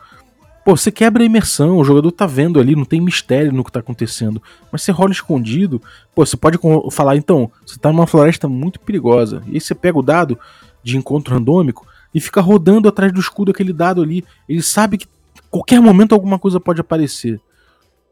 pô, 0.64 0.76
você 0.76 0.90
quebra 0.90 1.22
a 1.22 1.26
imersão, 1.26 1.78
o 1.78 1.84
jogador 1.84 2.10
tá 2.10 2.26
vendo 2.26 2.58
ali, 2.58 2.74
não 2.74 2.84
tem 2.84 3.00
mistério 3.00 3.52
no 3.52 3.62
que 3.62 3.72
tá 3.72 3.80
acontecendo. 3.80 4.42
Mas 4.70 4.82
você 4.82 4.92
rola 4.92 5.12
escondido, 5.12 5.80
pô, 6.14 6.24
você 6.24 6.36
pode 6.36 6.58
falar, 6.90 7.16
então, 7.16 7.50
você 7.66 7.78
tá 7.78 7.90
numa 7.92 8.06
floresta 8.06 8.48
muito 8.48 8.80
perigosa. 8.80 9.42
E 9.46 9.54
aí 9.54 9.60
você 9.60 9.74
pega 9.74 9.98
o 9.98 10.02
dado 10.02 10.38
de 10.82 10.96
encontro 10.96 11.34
randômico 11.34 11.86
e 12.14 12.20
fica 12.20 12.40
rodando 12.40 12.88
atrás 12.88 13.12
do 13.12 13.20
escudo 13.20 13.50
aquele 13.50 13.72
dado 13.72 14.02
ali. 14.02 14.24
Ele 14.48 14.62
sabe 14.62 14.98
que 14.98 15.06
qualquer 15.50 15.80
momento 15.80 16.14
alguma 16.14 16.38
coisa 16.38 16.60
pode 16.60 16.80
aparecer. 16.80 17.40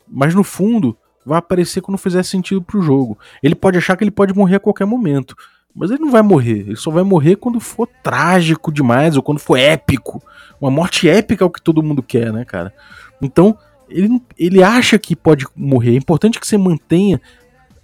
Mas 0.09 0.35
no 0.35 0.42
fundo, 0.42 0.97
vai 1.25 1.38
aparecer 1.38 1.80
quando 1.80 1.99
fizer 1.99 2.23
sentido 2.23 2.62
pro 2.62 2.83
jogo. 2.83 3.19
Ele 3.42 3.54
pode 3.54 3.78
achar 3.78 3.97
que 3.97 4.04
ele 4.04 4.11
pode 4.11 4.35
morrer 4.35 4.57
a 4.57 4.61
qualquer 4.61 4.87
momento. 4.87 5.37
Mas 5.75 5.90
ele 5.90 6.00
não 6.00 6.11
vai 6.11 6.23
morrer. 6.23 6.61
Ele 6.61 6.76
só 6.76 6.90
vai 6.90 7.04
morrer 7.04 7.37
quando 7.37 7.61
for 7.61 7.88
trágico 8.02 8.73
demais 8.73 9.16
ou 9.16 9.23
quando 9.23 9.38
for 9.38 9.57
épico. 9.57 10.23
Uma 10.61 10.71
morte 10.71 11.09
épica 11.09 11.45
é 11.45 11.47
o 11.47 11.50
que 11.50 11.62
todo 11.62 11.83
mundo 11.83 12.02
quer, 12.02 12.33
né, 12.33 12.45
cara? 12.45 12.75
Então, 13.23 13.57
ele, 13.88 14.21
ele 14.38 14.62
acha 14.62 14.99
que 14.99 15.14
pode 15.14 15.47
morrer. 15.54 15.92
É 15.92 15.97
importante 15.97 16.40
que 16.40 16.47
você 16.47 16.59
mantenha 16.59 17.21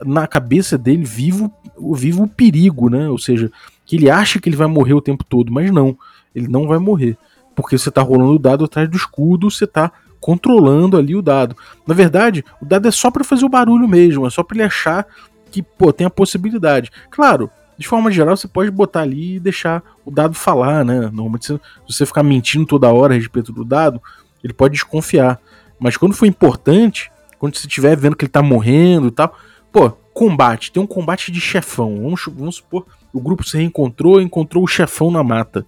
na 0.05 0.27
cabeça 0.27 0.77
dele 0.77 1.05
vivo, 1.05 1.53
vivo 1.95 2.25
o 2.25 2.29
perigo, 2.29 2.91
né? 2.91 3.09
Ou 3.09 3.19
seja, 3.19 3.51
que 3.87 3.97
ele 3.97 4.11
acha 4.11 4.41
que 4.41 4.49
ele 4.49 4.57
vai 4.57 4.67
morrer 4.67 4.93
o 4.95 5.01
tempo 5.01 5.25
todo, 5.25 5.51
mas 5.53 5.71
não. 5.71 5.97
Ele 6.35 6.49
não 6.49 6.67
vai 6.67 6.79
morrer 6.79 7.17
porque 7.57 7.79
você 7.79 7.89
está 7.89 8.03
rolando 8.03 8.35
o 8.35 8.39
dado 8.39 8.67
atrás 8.67 8.89
do 8.89 8.97
escudo, 8.97 9.51
você 9.51 9.65
está 9.65 9.91
controlando 10.21 10.97
ali 10.97 11.17
o 11.17 11.23
dado. 11.23 11.57
Na 11.87 11.95
verdade, 11.95 12.45
o 12.61 12.67
dado 12.67 12.87
é 12.87 12.91
só 12.91 13.11
para 13.11 13.25
fazer 13.25 13.47
o 13.47 13.49
barulho 13.49 13.89
mesmo, 13.89 14.27
é 14.27 14.31
só 14.31 14.43
para 14.43 14.59
ele 14.59 14.65
achar 14.65 15.07
que 15.51 15.63
pô, 15.63 15.91
tem 15.93 16.07
a 16.07 16.11
possibilidade. 16.11 16.93
Claro, 17.11 17.51
de 17.79 17.89
forma 17.89 18.11
geral, 18.11 18.37
você 18.37 18.47
pode 18.47 18.71
botar 18.71 19.01
ali 19.01 19.37
e 19.37 19.41
deixar 19.41 19.83
o 20.05 20.11
dado 20.11 20.35
falar, 20.35 20.85
né? 20.85 21.01
Normalmente, 21.01 21.47
se 21.47 21.61
você 21.89 22.05
ficar 22.05 22.23
mentindo 22.23 22.67
toda 22.67 22.93
hora 22.93 23.15
a 23.15 23.17
respeito 23.17 23.53
do 23.53 23.65
dado, 23.65 24.03
ele 24.45 24.53
pode 24.53 24.75
desconfiar. 24.75 25.41
Mas 25.81 25.97
quando 25.97 26.15
for 26.15 26.27
importante, 26.27 27.11
quando 27.39 27.57
você 27.57 27.67
estiver 27.67 27.97
vendo 27.97 28.17
que 28.17 28.25
ele 28.25 28.33
tá 28.33 28.43
morrendo 28.43 29.09
e 29.09 29.11
tal, 29.11 29.35
pô, 29.73 29.91
combate, 29.91 30.73
tem 30.73 30.83
um 30.83 30.87
combate 30.87 31.33
de 31.33 31.41
chefão. 31.41 32.03
Vamos, 32.03 32.23
vamos 32.35 32.57
supor, 32.57 32.87
o 33.17 33.21
grupo 33.21 33.45
se 33.45 33.57
reencontrou, 33.57 34.21
encontrou 34.21 34.63
o 34.65 34.69
chefão 34.69 35.11
na 35.11 35.23
mata 35.23 35.67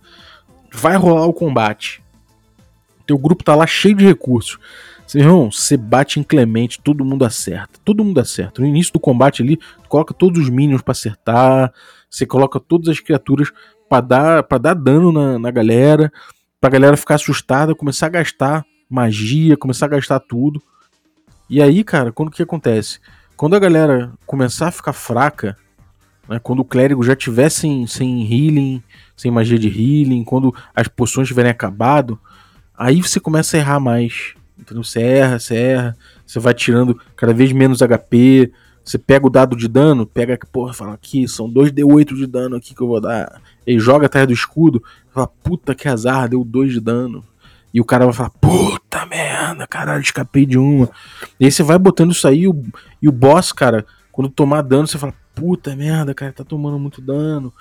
vai 0.72 0.96
rolar 0.96 1.26
o 1.26 1.32
combate. 1.32 2.02
Teu 3.06 3.16
grupo 3.18 3.42
tá 3.42 3.54
lá 3.54 3.66
cheio 3.66 3.94
de 3.94 4.04
recursos. 4.04 4.58
Você, 5.06 5.20
irmão, 5.20 5.50
você 5.50 5.76
bate 5.76 6.20
inclemente, 6.20 6.80
todo 6.80 7.04
mundo 7.04 7.24
acerta. 7.24 7.80
Todo 7.84 8.04
mundo 8.04 8.20
acerta. 8.20 8.60
No 8.60 8.68
início 8.68 8.92
do 8.92 9.00
combate 9.00 9.42
ali, 9.42 9.58
coloca 9.88 10.12
todos 10.12 10.42
os 10.42 10.50
minions 10.50 10.82
para 10.82 10.92
acertar. 10.92 11.72
Você 12.10 12.26
coloca 12.26 12.60
todas 12.60 12.88
as 12.88 13.00
criaturas 13.00 13.50
para 13.88 14.02
dar, 14.02 14.42
pra 14.42 14.58
dar 14.58 14.74
dano 14.74 15.10
na, 15.10 15.38
na 15.38 15.50
galera. 15.50 16.12
Pra 16.60 16.68
galera 16.68 16.96
ficar 16.96 17.14
assustada, 17.14 17.74
começar 17.74 18.06
a 18.06 18.10
gastar 18.10 18.64
magia, 18.90 19.56
começar 19.56 19.86
a 19.86 19.90
gastar 19.90 20.20
tudo. 20.20 20.62
E 21.48 21.62
aí, 21.62 21.82
cara, 21.82 22.12
quando 22.12 22.30
que 22.30 22.42
acontece? 22.42 23.00
Quando 23.36 23.56
a 23.56 23.58
galera 23.58 24.12
começar 24.26 24.68
a 24.68 24.72
ficar 24.72 24.92
fraca, 24.92 25.56
né, 26.28 26.38
quando 26.38 26.60
o 26.60 26.64
clérigo 26.64 27.02
já 27.02 27.16
tiver 27.16 27.48
sem, 27.48 27.86
sem 27.86 28.22
healing, 28.22 28.82
sem 29.16 29.30
magia 29.30 29.58
de 29.58 29.68
healing, 29.68 30.24
quando 30.24 30.54
as 30.74 30.86
poções 30.88 31.28
tiverem 31.28 31.50
acabado, 31.50 32.18
aí 32.76 33.00
você 33.00 33.18
começa 33.18 33.56
a 33.56 33.60
errar 33.60 33.80
mais. 33.80 34.34
Entendeu? 34.58 34.84
Você 34.84 35.00
erra, 35.00 35.38
você 35.38 35.56
erra, 35.56 35.96
você 36.26 36.38
vai 36.38 36.52
tirando 36.52 37.00
cada 37.16 37.32
vez 37.32 37.52
menos 37.52 37.80
HP, 37.80 38.52
você 38.84 38.98
pega 38.98 39.26
o 39.26 39.30
dado 39.30 39.56
de 39.56 39.68
dano, 39.68 40.06
pega, 40.06 40.38
porra, 40.50 40.72
fala 40.72 40.94
aqui, 40.94 41.28
são 41.28 41.48
2d8 41.50 42.14
de 42.14 42.26
dano 42.26 42.56
aqui 42.56 42.74
que 42.74 42.80
eu 42.80 42.88
vou 42.88 43.00
dar. 43.00 43.40
Ele 43.66 43.78
joga 43.78 44.06
atrás 44.06 44.26
do 44.26 44.32
escudo, 44.32 44.82
fala, 45.12 45.26
puta 45.26 45.74
que 45.74 45.88
azar, 45.88 46.28
deu 46.28 46.44
2 46.44 46.72
de 46.72 46.80
dano. 46.80 47.24
E 47.72 47.80
o 47.80 47.84
cara 47.84 48.06
vai 48.06 48.14
falar, 48.14 48.30
puta 48.30 49.04
merda, 49.06 49.66
caralho, 49.66 50.00
escapei 50.00 50.46
de 50.46 50.56
uma. 50.56 50.88
E 51.38 51.44
aí 51.44 51.52
você 51.52 51.62
vai 51.62 51.78
botando 51.78 52.12
isso 52.12 52.26
aí, 52.26 52.40
e 52.40 52.48
o, 52.48 52.64
e 53.00 53.08
o 53.08 53.12
boss, 53.12 53.52
cara, 53.52 53.84
quando 54.18 54.30
tomar 54.30 54.62
dano, 54.62 54.84
você 54.84 54.98
fala, 54.98 55.14
puta 55.32 55.76
merda, 55.76 56.12
cara, 56.12 56.32
tá 56.32 56.42
tomando 56.42 56.76
muito 56.76 57.00
dano 57.00 57.54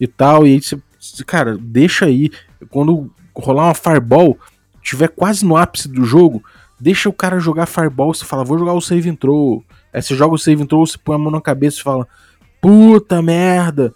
e 0.00 0.06
tal. 0.06 0.46
E 0.46 0.52
aí 0.52 0.62
você 0.62 0.80
cara, 1.26 1.58
deixa 1.60 2.06
aí. 2.06 2.30
Quando 2.70 3.10
rolar 3.34 3.64
uma 3.64 3.74
Fireball, 3.74 4.38
tiver 4.80 5.08
quase 5.08 5.44
no 5.44 5.56
ápice 5.56 5.88
do 5.88 6.04
jogo, 6.04 6.40
deixa 6.78 7.08
o 7.08 7.12
cara 7.12 7.40
jogar 7.40 7.66
Fireball. 7.66 8.14
Você 8.14 8.24
fala, 8.24 8.44
vou 8.44 8.56
jogar 8.56 8.74
o 8.74 8.80
Save 8.80 9.10
and 9.10 9.16
Throw. 9.16 9.64
Aí 9.92 10.00
você 10.00 10.14
joga 10.14 10.36
o 10.36 10.38
Save 10.38 10.62
and 10.62 10.66
Throw, 10.66 10.86
você 10.86 10.96
põe 10.96 11.16
a 11.16 11.18
mão 11.18 11.32
na 11.32 11.40
cabeça 11.40 11.80
e 11.80 11.82
fala, 11.82 12.06
puta 12.62 13.20
merda, 13.20 13.92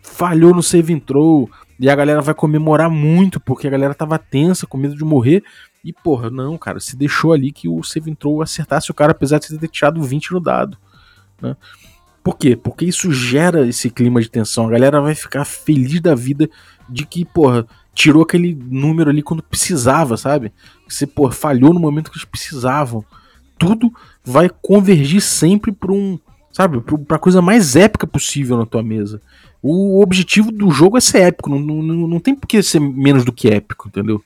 falhou 0.00 0.54
no 0.54 0.62
Save 0.62 0.94
and 0.94 1.00
Throw. 1.00 1.50
E 1.80 1.90
a 1.90 1.96
galera 1.96 2.22
vai 2.22 2.36
comemorar 2.36 2.88
muito, 2.88 3.40
porque 3.40 3.66
a 3.66 3.70
galera 3.70 3.94
tava 3.94 4.16
tensa, 4.16 4.64
com 4.64 4.78
medo 4.78 4.94
de 4.94 5.02
morrer. 5.02 5.42
E 5.84 5.92
porra, 5.92 6.30
não, 6.30 6.56
cara, 6.56 6.78
se 6.78 6.96
deixou 6.96 7.32
ali 7.32 7.50
que 7.50 7.68
o 7.68 7.82
Save 7.82 8.12
and 8.12 8.14
Throw 8.14 8.42
acertasse 8.42 8.92
o 8.92 8.94
cara, 8.94 9.10
apesar 9.10 9.40
de 9.40 9.58
ter 9.58 9.68
tirado 9.68 10.00
20 10.00 10.34
no 10.34 10.38
dado. 10.38 10.78
Né? 11.40 11.56
Por 12.22 12.36
quê? 12.36 12.56
Porque 12.56 12.84
isso 12.84 13.12
gera 13.12 13.66
esse 13.66 13.90
clima 13.90 14.20
de 14.20 14.28
tensão. 14.28 14.66
A 14.66 14.70
galera 14.70 15.00
vai 15.00 15.14
ficar 15.14 15.44
feliz 15.44 16.00
da 16.00 16.14
vida 16.14 16.48
de 16.88 17.06
que, 17.06 17.24
porra, 17.24 17.66
tirou 17.94 18.22
aquele 18.22 18.54
número 18.54 19.10
ali 19.10 19.22
quando 19.22 19.42
precisava, 19.42 20.16
sabe? 20.16 20.52
Você, 20.88 21.06
porra, 21.06 21.32
falhou 21.32 21.72
no 21.72 21.80
momento 21.80 22.10
que 22.10 22.18
eles 22.18 22.28
precisavam. 22.28 23.04
Tudo 23.58 23.92
vai 24.24 24.48
convergir 24.48 25.20
sempre 25.20 25.72
para 25.72 25.92
um, 25.92 26.18
sabe, 26.52 26.80
pra 27.06 27.18
coisa 27.18 27.42
mais 27.42 27.76
épica 27.76 28.06
possível 28.06 28.56
na 28.56 28.66
tua 28.66 28.82
mesa. 28.82 29.20
O 29.62 30.00
objetivo 30.00 30.52
do 30.52 30.70
jogo 30.70 30.96
é 30.96 31.00
ser 31.00 31.22
épico, 31.22 31.50
não, 31.50 31.58
não, 31.58 32.08
não 32.08 32.20
tem 32.20 32.34
por 32.34 32.46
que 32.46 32.62
ser 32.62 32.78
menos 32.78 33.24
do 33.24 33.32
que 33.32 33.48
épico, 33.48 33.88
entendeu? 33.88 34.22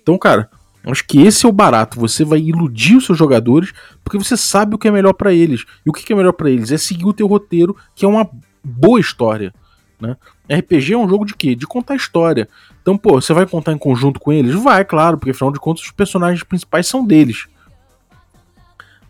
Então, 0.00 0.16
cara, 0.16 0.48
Acho 0.84 1.04
que 1.06 1.20
esse 1.20 1.44
é 1.44 1.48
o 1.48 1.52
barato. 1.52 2.00
Você 2.00 2.24
vai 2.24 2.40
iludir 2.40 2.96
os 2.96 3.04
seus 3.04 3.18
jogadores 3.18 3.72
porque 4.02 4.18
você 4.18 4.36
sabe 4.36 4.74
o 4.74 4.78
que 4.78 4.88
é 4.88 4.90
melhor 4.90 5.12
para 5.12 5.32
eles. 5.32 5.64
E 5.84 5.90
o 5.90 5.92
que 5.92 6.12
é 6.12 6.16
melhor 6.16 6.32
para 6.32 6.50
eles? 6.50 6.72
É 6.72 6.78
seguir 6.78 7.04
o 7.04 7.12
teu 7.12 7.26
roteiro, 7.26 7.76
que 7.94 8.04
é 8.04 8.08
uma 8.08 8.28
boa 8.64 8.98
história. 8.98 9.52
Né? 10.00 10.16
RPG 10.50 10.94
é 10.94 10.98
um 10.98 11.08
jogo 11.08 11.26
de 11.26 11.34
quê? 11.34 11.54
De 11.54 11.66
contar 11.66 11.94
história. 11.94 12.48
Então, 12.80 12.96
pô, 12.96 13.20
você 13.20 13.34
vai 13.34 13.46
contar 13.46 13.72
em 13.72 13.78
conjunto 13.78 14.18
com 14.18 14.32
eles? 14.32 14.54
Vai, 14.54 14.84
claro, 14.84 15.18
porque 15.18 15.30
afinal 15.30 15.52
de 15.52 15.60
contas 15.60 15.84
os 15.84 15.90
personagens 15.90 16.42
principais 16.42 16.86
são 16.86 17.04
deles. 17.04 17.46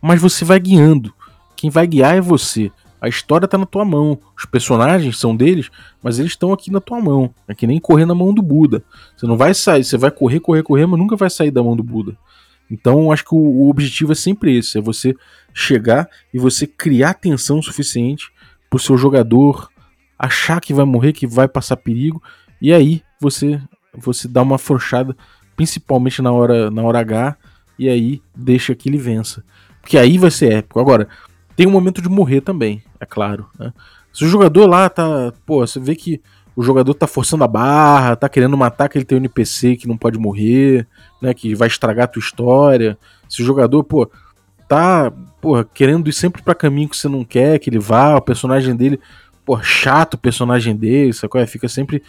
Mas 0.02 0.20
você 0.20 0.44
vai 0.44 0.58
guiando. 0.58 1.14
Quem 1.56 1.70
vai 1.70 1.86
guiar 1.86 2.16
é 2.16 2.20
você. 2.20 2.72
A 3.00 3.08
história 3.08 3.48
tá 3.48 3.56
na 3.56 3.66
tua 3.66 3.84
mão. 3.84 4.18
Os 4.36 4.44
personagens 4.44 5.18
são 5.18 5.34
deles, 5.34 5.70
mas 6.02 6.18
eles 6.18 6.32
estão 6.32 6.52
aqui 6.52 6.70
na 6.70 6.80
tua 6.80 7.00
mão. 7.00 7.34
É 7.48 7.54
que 7.54 7.66
nem 7.66 7.80
correr 7.80 8.04
na 8.04 8.14
mão 8.14 8.34
do 8.34 8.42
Buda. 8.42 8.82
Você 9.16 9.26
não 9.26 9.36
vai 9.36 9.54
sair, 9.54 9.84
você 9.84 9.96
vai 9.96 10.10
correr, 10.10 10.40
correr, 10.40 10.62
correr, 10.62 10.86
mas 10.86 10.98
nunca 10.98 11.16
vai 11.16 11.30
sair 11.30 11.50
da 11.50 11.62
mão 11.62 11.76
do 11.76 11.82
Buda. 11.82 12.16
Então, 12.70 13.10
acho 13.10 13.24
que 13.24 13.34
o, 13.34 13.38
o 13.38 13.70
objetivo 13.70 14.12
é 14.12 14.14
sempre 14.14 14.56
esse: 14.56 14.78
é 14.78 14.80
você 14.80 15.16
chegar 15.52 16.08
e 16.32 16.38
você 16.38 16.66
criar 16.66 17.14
tensão 17.14 17.60
suficiente 17.60 18.30
pro 18.68 18.78
seu 18.78 18.96
jogador 18.96 19.68
achar 20.18 20.60
que 20.60 20.74
vai 20.74 20.84
morrer, 20.84 21.14
que 21.14 21.26
vai 21.26 21.48
passar 21.48 21.76
perigo, 21.78 22.22
e 22.60 22.72
aí 22.72 23.02
você 23.18 23.60
você 23.92 24.28
dá 24.28 24.42
uma 24.42 24.54
afrouxada, 24.54 25.16
principalmente 25.56 26.22
na 26.22 26.30
hora 26.30 26.70
na 26.70 26.82
hora 26.82 27.00
H, 27.00 27.36
e 27.78 27.88
aí 27.88 28.22
deixa 28.36 28.74
que 28.74 28.88
ele 28.88 28.98
vença. 28.98 29.42
Porque 29.80 29.96
aí 29.96 30.18
vai 30.18 30.30
ser 30.30 30.52
épico. 30.52 30.78
Agora, 30.78 31.08
tem 31.56 31.66
um 31.66 31.70
momento 31.70 32.02
de 32.02 32.08
morrer 32.08 32.42
também, 32.42 32.82
é 33.00 33.06
claro. 33.06 33.48
Né? 33.58 33.72
Se 34.12 34.24
o 34.24 34.28
jogador 34.28 34.66
lá 34.66 34.88
tá. 34.88 35.32
Pô, 35.46 35.66
você 35.66 35.80
vê 35.80 35.96
que 35.96 36.20
o 36.54 36.62
jogador 36.62 36.92
tá 36.94 37.06
forçando 37.06 37.42
a 37.44 37.48
barra, 37.48 38.16
tá 38.16 38.28
querendo 38.28 38.56
matar 38.56 38.84
aquele 38.84 39.04
teu 39.04 39.16
NPC 39.16 39.76
que 39.76 39.88
não 39.88 39.96
pode 39.96 40.18
morrer, 40.18 40.86
né? 41.22 41.32
Que 41.32 41.54
vai 41.54 41.68
estragar 41.68 42.04
a 42.04 42.08
tua 42.08 42.20
história. 42.20 42.98
Se 43.28 43.42
o 43.42 43.44
jogador, 43.44 43.82
pô, 43.84 44.10
tá, 44.68 45.12
porra, 45.40 45.64
querendo 45.64 46.08
ir 46.08 46.12
sempre 46.12 46.42
para 46.42 46.54
caminho 46.54 46.88
que 46.88 46.96
você 46.96 47.08
não 47.08 47.24
quer 47.24 47.58
que 47.58 47.70
ele 47.70 47.78
vá, 47.78 48.16
o 48.16 48.20
personagem 48.20 48.76
dele, 48.76 49.00
pô, 49.44 49.60
chato 49.62 50.14
o 50.14 50.18
personagem 50.18 50.76
dele, 50.76 51.12
sacou? 51.12 51.40
É, 51.40 51.46
fica 51.46 51.68
sempre, 51.68 52.02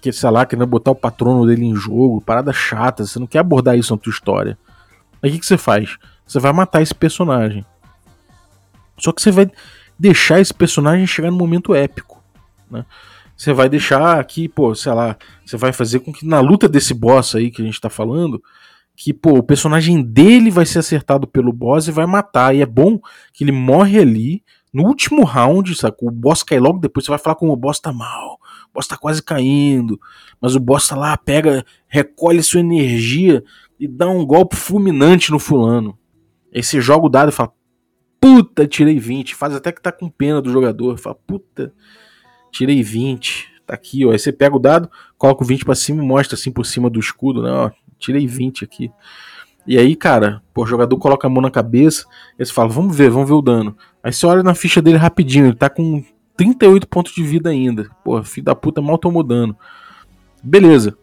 que, 0.00 0.12
sei 0.12 0.30
lá, 0.30 0.46
querendo 0.46 0.66
botar 0.66 0.90
o 0.90 0.94
patrono 0.94 1.46
dele 1.46 1.64
em 1.64 1.74
jogo, 1.74 2.20
parada 2.20 2.52
chata, 2.52 3.04
você 3.04 3.18
não 3.18 3.26
quer 3.26 3.40
abordar 3.40 3.76
isso 3.76 3.92
na 3.94 4.00
tua 4.00 4.10
história. 4.10 4.58
Aí 5.22 5.30
o 5.30 5.32
que, 5.32 5.40
que 5.40 5.46
você 5.46 5.58
faz? 5.58 5.96
Você 6.26 6.38
vai 6.38 6.52
matar 6.52 6.82
esse 6.82 6.94
personagem. 6.94 7.64
Só 8.98 9.12
que 9.12 9.20
você 9.20 9.30
vai 9.30 9.50
deixar 9.98 10.40
esse 10.40 10.52
personagem 10.52 11.06
chegar 11.06 11.30
no 11.30 11.36
momento 11.36 11.74
épico, 11.74 12.22
né? 12.70 12.84
Você 13.36 13.52
vai 13.52 13.68
deixar 13.68 14.18
aqui, 14.18 14.48
pô, 14.48 14.74
sei 14.74 14.92
lá, 14.92 15.16
você 15.44 15.58
vai 15.58 15.70
fazer 15.70 16.00
com 16.00 16.10
que 16.10 16.26
na 16.26 16.40
luta 16.40 16.66
desse 16.66 16.94
boss 16.94 17.34
aí 17.34 17.50
que 17.50 17.60
a 17.60 17.64
gente 17.64 17.80
tá 17.80 17.90
falando, 17.90 18.42
que, 18.96 19.12
pô, 19.12 19.32
o 19.38 19.42
personagem 19.42 20.02
dele 20.02 20.50
vai 20.50 20.64
ser 20.64 20.78
acertado 20.78 21.26
pelo 21.26 21.52
boss 21.52 21.86
e 21.86 21.92
vai 21.92 22.06
matar. 22.06 22.56
E 22.56 22.62
é 22.62 22.66
bom 22.66 22.98
que 23.34 23.44
ele 23.44 23.52
morre 23.52 23.98
ali 23.98 24.42
no 24.72 24.84
último 24.84 25.22
round, 25.22 25.74
sabe? 25.74 25.96
O 26.00 26.10
boss 26.10 26.42
cai 26.42 26.58
logo 26.58 26.78
depois, 26.78 27.04
você 27.04 27.10
vai 27.10 27.18
falar 27.18 27.36
como 27.36 27.52
o 27.52 27.56
boss 27.56 27.78
tá 27.78 27.92
mal, 27.92 28.38
o 28.70 28.74
boss 28.74 28.86
tá 28.86 28.96
quase 28.96 29.22
caindo, 29.22 30.00
mas 30.40 30.56
o 30.56 30.60
boss 30.60 30.88
tá 30.88 30.96
lá, 30.96 31.16
pega, 31.16 31.64
recolhe 31.86 32.42
sua 32.42 32.60
energia 32.60 33.44
e 33.78 33.86
dá 33.86 34.08
um 34.08 34.24
golpe 34.24 34.56
fulminante 34.56 35.30
no 35.30 35.38
fulano. 35.38 35.96
Aí 36.54 36.62
você 36.62 36.80
joga 36.80 37.06
o 37.06 37.10
dado 37.10 37.28
e 37.28 37.32
fala, 37.32 37.52
puta, 38.20 38.66
tirei 38.66 38.98
20. 38.98 39.34
Faz 39.34 39.54
até 39.54 39.72
que 39.72 39.80
tá 39.80 39.92
com 39.92 40.08
pena 40.08 40.40
do 40.40 40.50
jogador. 40.50 40.98
Fala, 40.98 41.16
puta, 41.26 41.72
tirei 42.50 42.82
20. 42.82 43.54
Tá 43.66 43.74
aqui, 43.74 44.04
ó. 44.04 44.12
Aí 44.12 44.18
você 44.18 44.32
pega 44.32 44.54
o 44.54 44.60
dado, 44.60 44.90
coloca 45.18 45.42
o 45.42 45.46
20 45.46 45.64
pra 45.64 45.74
cima 45.74 46.02
e 46.02 46.06
mostra 46.06 46.36
assim 46.36 46.52
por 46.52 46.64
cima 46.64 46.88
do 46.88 47.00
escudo, 47.00 47.42
né? 47.42 47.50
Ó, 47.50 47.70
tirei 47.98 48.26
20 48.26 48.64
aqui. 48.64 48.90
E 49.66 49.76
aí, 49.76 49.96
cara, 49.96 50.40
pô, 50.54 50.62
o 50.62 50.66
jogador 50.66 50.96
coloca 50.96 51.26
a 51.26 51.30
mão 51.30 51.42
na 51.42 51.50
cabeça, 51.50 52.06
você 52.38 52.52
fala, 52.52 52.68
vamos 52.68 52.96
ver, 52.96 53.10
vamos 53.10 53.28
ver 53.28 53.34
o 53.34 53.42
dano. 53.42 53.76
Aí 54.00 54.12
você 54.12 54.24
olha 54.24 54.42
na 54.42 54.54
ficha 54.54 54.80
dele 54.80 54.96
rapidinho, 54.96 55.46
ele 55.46 55.56
tá 55.56 55.68
com 55.68 56.04
38 56.36 56.86
pontos 56.86 57.12
de 57.12 57.24
vida 57.24 57.50
ainda. 57.50 57.90
Pô, 58.04 58.22
filho 58.22 58.44
da 58.44 58.54
puta, 58.54 58.80
mal 58.80 58.96
tomou 58.96 59.24
dano. 59.24 59.56
Beleza. 60.40 60.96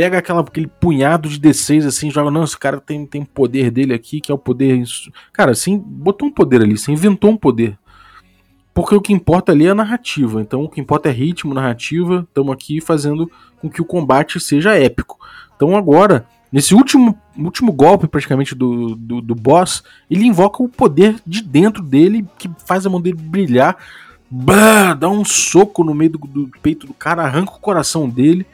Pega 0.00 0.16
aquela, 0.16 0.40
aquele 0.40 0.66
punhado 0.66 1.28
de 1.28 1.38
D6 1.38 1.86
assim, 1.86 2.10
joga, 2.10 2.30
não, 2.30 2.42
esse 2.42 2.56
cara 2.56 2.80
tem, 2.80 3.04
tem 3.04 3.22
poder 3.22 3.70
dele 3.70 3.92
aqui, 3.92 4.18
que 4.18 4.32
é 4.32 4.34
o 4.34 4.38
poder. 4.38 4.82
Cara, 5.30 5.50
assim, 5.50 5.76
botou 5.76 6.26
um 6.26 6.32
poder 6.32 6.62
ali, 6.62 6.78
você 6.78 6.90
inventou 6.90 7.32
um 7.32 7.36
poder. 7.36 7.78
Porque 8.72 8.94
o 8.94 9.00
que 9.02 9.12
importa 9.12 9.52
ali 9.52 9.66
é 9.66 9.70
a 9.72 9.74
narrativa. 9.74 10.40
Então 10.40 10.64
o 10.64 10.70
que 10.70 10.80
importa 10.80 11.10
é 11.10 11.12
ritmo, 11.12 11.52
narrativa. 11.52 12.26
Estamos 12.26 12.50
aqui 12.50 12.80
fazendo 12.80 13.30
com 13.60 13.68
que 13.68 13.82
o 13.82 13.84
combate 13.84 14.40
seja 14.40 14.74
épico. 14.74 15.18
Então 15.54 15.76
agora, 15.76 16.24
nesse 16.50 16.74
último, 16.74 17.18
último 17.36 17.70
golpe 17.70 18.08
praticamente 18.08 18.54
do, 18.54 18.96
do, 18.96 19.20
do 19.20 19.34
boss, 19.34 19.82
ele 20.10 20.24
invoca 20.24 20.62
o 20.62 20.68
poder 20.70 21.16
de 21.26 21.42
dentro 21.42 21.82
dele 21.82 22.24
que 22.38 22.50
faz 22.64 22.86
a 22.86 22.88
mão 22.88 23.02
dele 23.02 23.18
brilhar. 23.20 23.76
Bah, 24.30 24.94
dá 24.94 25.10
um 25.10 25.26
soco 25.26 25.84
no 25.84 25.92
meio 25.92 26.12
do, 26.12 26.18
do 26.18 26.50
peito 26.62 26.86
do 26.86 26.94
cara, 26.94 27.22
arranca 27.22 27.52
o 27.52 27.60
coração 27.60 28.08
dele 28.08 28.46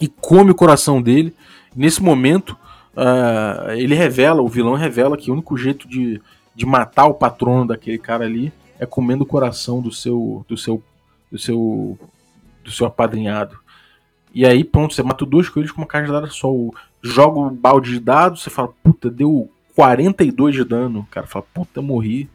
e 0.00 0.08
come 0.08 0.50
o 0.50 0.54
coração 0.54 1.00
dele. 1.00 1.34
Nesse 1.74 2.02
momento, 2.02 2.56
uh, 2.96 3.70
ele 3.72 3.94
revela, 3.94 4.42
o 4.42 4.48
vilão 4.48 4.74
revela 4.74 5.16
que 5.16 5.30
o 5.30 5.34
único 5.34 5.56
jeito 5.56 5.88
de, 5.88 6.20
de 6.54 6.66
matar 6.66 7.06
o 7.06 7.14
patrono 7.14 7.66
daquele 7.66 7.98
cara 7.98 8.24
ali 8.24 8.52
é 8.78 8.86
comendo 8.86 9.24
o 9.24 9.26
coração 9.26 9.80
do 9.80 9.90
seu 9.90 10.44
do 10.48 10.56
seu 10.56 10.82
do 11.30 11.38
seu 11.38 11.98
do 12.64 12.70
seu 12.70 12.86
apadrinhado. 12.86 13.58
E 14.34 14.44
aí, 14.44 14.64
pronto, 14.64 14.94
você 14.94 15.02
mata 15.02 15.24
dois 15.24 15.48
coelhos 15.48 15.72
com 15.72 15.80
uma 15.80 15.86
cajadada 15.86 16.26
só. 16.26 16.50
Joga 17.02 17.38
o 17.38 17.50
balde 17.50 17.92
de 17.92 18.00
dados, 18.00 18.42
você 18.42 18.50
fala, 18.50 18.68
puta, 18.82 19.08
deu 19.08 19.50
42 19.74 20.54
de 20.54 20.64
dano. 20.64 21.00
O 21.00 21.06
cara 21.06 21.26
fala, 21.26 21.46
puta, 21.54 21.80
morri. 21.80 22.28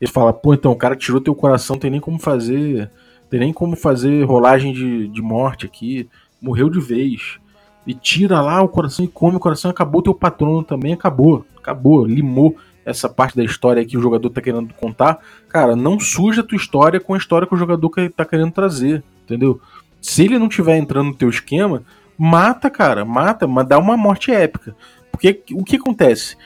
Ele 0.00 0.10
fala, 0.10 0.32
pô, 0.32 0.54
então 0.54 0.72
o 0.72 0.76
cara 0.76 0.96
tirou 0.96 1.20
teu 1.20 1.34
coração, 1.34 1.78
tem 1.78 1.90
nem 1.90 2.00
como 2.00 2.18
fazer. 2.18 2.90
Tem 3.28 3.40
nem 3.40 3.52
como 3.52 3.76
fazer 3.76 4.24
rolagem 4.24 4.72
de, 4.72 5.08
de 5.08 5.20
morte 5.20 5.66
aqui. 5.66 6.08
Morreu 6.40 6.68
de 6.68 6.80
vez. 6.80 7.38
E 7.86 7.94
tira 7.94 8.40
lá 8.40 8.62
o 8.62 8.68
coração 8.68 9.04
e 9.04 9.08
come 9.08 9.36
o 9.36 9.40
coração. 9.40 9.70
Acabou 9.70 10.02
teu 10.02 10.14
patrono 10.14 10.62
também, 10.62 10.92
acabou. 10.92 11.44
Acabou, 11.56 12.04
limou 12.04 12.56
essa 12.86 13.08
parte 13.08 13.36
da 13.36 13.42
história 13.42 13.84
que 13.84 13.98
o 13.98 14.00
jogador 14.00 14.30
tá 14.30 14.40
querendo 14.40 14.72
contar, 14.74 15.18
cara, 15.48 15.74
não 15.74 15.98
suja 15.98 16.40
a 16.40 16.44
tua 16.44 16.56
história 16.56 17.00
com 17.00 17.14
a 17.14 17.18
história 17.18 17.46
que 17.46 17.54
o 17.54 17.58
jogador 17.58 17.90
tá 18.14 18.24
querendo 18.24 18.52
trazer, 18.52 19.02
entendeu? 19.24 19.60
Se 20.00 20.22
ele 20.22 20.38
não 20.38 20.48
tiver 20.48 20.78
entrando 20.78 21.08
no 21.08 21.14
teu 21.14 21.28
esquema, 21.28 21.82
mata, 22.16 22.70
cara, 22.70 23.04
mata, 23.04 23.44
mas 23.44 23.66
dá 23.66 23.76
uma 23.76 23.96
morte 23.96 24.30
épica. 24.30 24.76
Porque 25.10 25.42
o 25.50 25.64
que 25.64 25.74
acontece? 25.74 26.36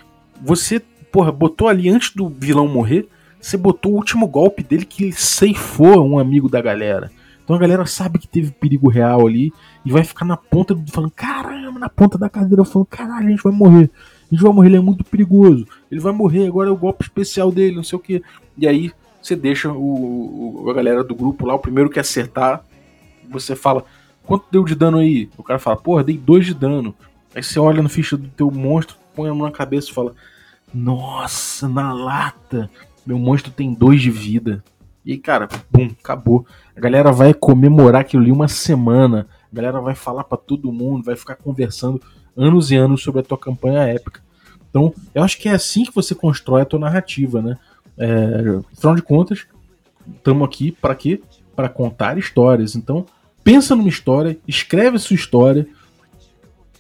Você, 0.41 0.81
porra, 1.13 1.31
botou 1.31 1.69
ali 1.69 1.91
antes 1.91 2.15
do 2.15 2.31
vilão 2.31 2.67
morrer, 2.67 3.07
você 3.39 3.59
botou 3.59 3.93
o 3.93 3.97
último 3.97 4.27
golpe 4.27 4.63
dele 4.63 4.87
que 4.87 5.13
ceifou 5.13 6.03
um 6.09 6.19
amigo 6.19 6.49
da 6.49 6.63
galera. 6.63 7.11
Então 7.45 7.55
a 7.55 7.59
galera 7.59 7.85
sabe 7.85 8.19
que 8.19 8.29
teve 8.29 8.51
perigo 8.51 8.89
real 8.89 9.27
ali 9.27 9.53
e 9.85 9.91
vai 9.91 10.05
ficar 10.05 10.25
na 10.25 10.37
ponta 10.37 10.75
do 10.75 10.91
falando, 10.91 11.13
caramba, 11.13 11.79
na 11.79 11.89
ponta 11.89 12.19
da 12.19 12.29
cadeira 12.29 12.65
falando, 12.65 12.89
caralho, 12.89 13.27
a 13.27 13.31
gente 13.31 13.43
vai 13.43 13.53
morrer 13.53 13.91
a 14.31 14.35
gente 14.35 14.45
vai 14.45 14.53
morrer, 14.53 14.69
ele 14.69 14.77
é 14.77 14.81
muito 14.81 15.03
perigoso. 15.03 15.67
Ele 15.91 16.01
vai 16.01 16.13
morrer, 16.13 16.47
agora 16.47 16.69
é 16.69 16.73
o 16.73 16.77
golpe 16.77 17.03
especial 17.03 17.51
dele, 17.51 17.75
não 17.75 17.83
sei 17.83 17.97
o 17.97 18.01
que. 18.01 18.23
E 18.57 18.67
aí 18.67 18.93
você 19.21 19.35
deixa 19.35 19.73
o, 19.73 20.63
o, 20.65 20.71
a 20.71 20.75
galera 20.75 21.03
do 21.03 21.17
grupo 21.17 21.45
lá, 21.45 21.55
o 21.55 21.59
primeiro 21.59 21.91
que 21.91 21.99
acertar, 21.99 22.65
você 23.29 23.57
fala, 23.57 23.85
quanto 24.25 24.47
deu 24.51 24.65
de 24.65 24.77
dano 24.77 24.99
aí? 24.99 25.29
O 25.37 25.43
cara 25.43 25.59
fala, 25.59 25.77
porra, 25.77 26.05
dei 26.05 26.17
dois 26.17 26.47
de 26.47 26.55
dano. 26.55 26.95
Aí 27.35 27.43
você 27.43 27.59
olha 27.59 27.83
no 27.83 27.89
ficha 27.89 28.17
do 28.17 28.29
teu 28.29 28.51
monstro, 28.53 28.97
põe 29.17 29.29
a 29.29 29.35
mão 29.35 29.49
na 29.49 29.53
cabeça 29.53 29.91
e 29.91 29.95
fala, 29.95 30.15
nossa, 30.73 31.69
na 31.69 31.93
lata, 31.93 32.71
meu 33.05 33.19
monstro 33.19 33.51
tem 33.51 33.75
dois 33.75 34.01
de 34.01 34.13
vida. 34.13 34.63
E 35.05 35.13
aí, 35.13 35.19
cara, 35.19 35.49
bum, 35.69 35.91
acabou. 36.01 36.47
A 36.77 36.81
galera 36.81 37.11
vai 37.11 37.35
comemorar 37.35 38.03
aquilo 38.03 38.23
ali 38.23 38.31
uma 38.31 38.47
semana. 38.47 39.27
A 39.53 39.57
galera 39.57 39.81
vai 39.81 39.95
falar 39.95 40.25
para 40.25 40.39
todo 40.39 40.73
mundo, 40.73 41.05
vai 41.05 41.17
ficar 41.17 41.37
conversando 41.37 42.01
anos 42.37 42.71
e 42.71 42.77
anos 42.77 43.03
sobre 43.03 43.21
a 43.21 43.25
tua 43.25 43.39
campanha 43.39 43.81
épica. 43.81 44.23
Então, 44.69 44.95
eu 45.15 45.23
acho 45.23 45.39
que 45.39 45.49
é 45.49 45.53
assim 45.53 45.85
que 45.85 45.95
você 45.95 46.15
constrói 46.15 46.63
a 46.63 46.65
tua 46.65 46.79
narrativa, 46.79 47.43
né? 47.43 47.59
É, 47.99 48.61
afinal 48.73 48.95
de 48.95 49.03
contas, 49.03 49.47
estamos 50.17 50.47
aqui 50.47 50.71
para 50.73 50.95
quê? 50.95 51.21
Para 51.57 51.69
contar 51.69 52.17
histórias. 52.17 52.77
Então, 52.77 53.05
pensa 53.43 53.75
numa 53.75 53.89
história, 53.89 54.39
escreve 54.47 54.97
a 54.97 55.01
sua 55.01 55.17
história, 55.17 55.67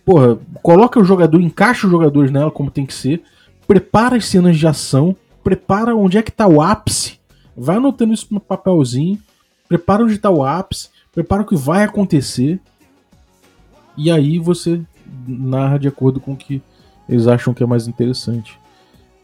porra, 0.04 0.38
coloca 0.62 1.00
o 1.00 1.04
jogador, 1.04 1.40
encaixa 1.40 1.86
os 1.86 1.90
jogadores 1.90 2.30
nela 2.30 2.50
como 2.50 2.70
tem 2.70 2.86
que 2.86 2.94
ser, 2.94 3.22
prepara 3.66 4.16
as 4.16 4.26
cenas 4.26 4.56
de 4.56 4.66
ação, 4.66 5.16
prepara 5.42 5.94
onde 5.94 6.16
é 6.16 6.22
que 6.22 6.30
está 6.30 6.46
o 6.46 6.62
ápice, 6.62 7.18
vai 7.56 7.76
anotando 7.76 8.14
isso 8.14 8.28
no 8.30 8.40
papelzinho, 8.40 9.18
prepara 9.68 10.04
onde 10.04 10.14
está 10.14 10.30
o 10.30 10.44
ápice, 10.44 10.88
prepara 11.12 11.42
o 11.42 11.46
que 11.46 11.56
vai 11.56 11.84
acontecer, 11.84 12.60
e 13.96 14.10
aí 14.10 14.38
você 14.38 14.80
narra 15.26 15.78
de 15.78 15.88
acordo 15.88 16.20
com 16.20 16.32
o 16.32 16.36
que 16.36 16.62
eles 17.08 17.26
acham 17.26 17.52
que 17.52 17.62
é 17.62 17.66
mais 17.66 17.88
interessante. 17.88 18.58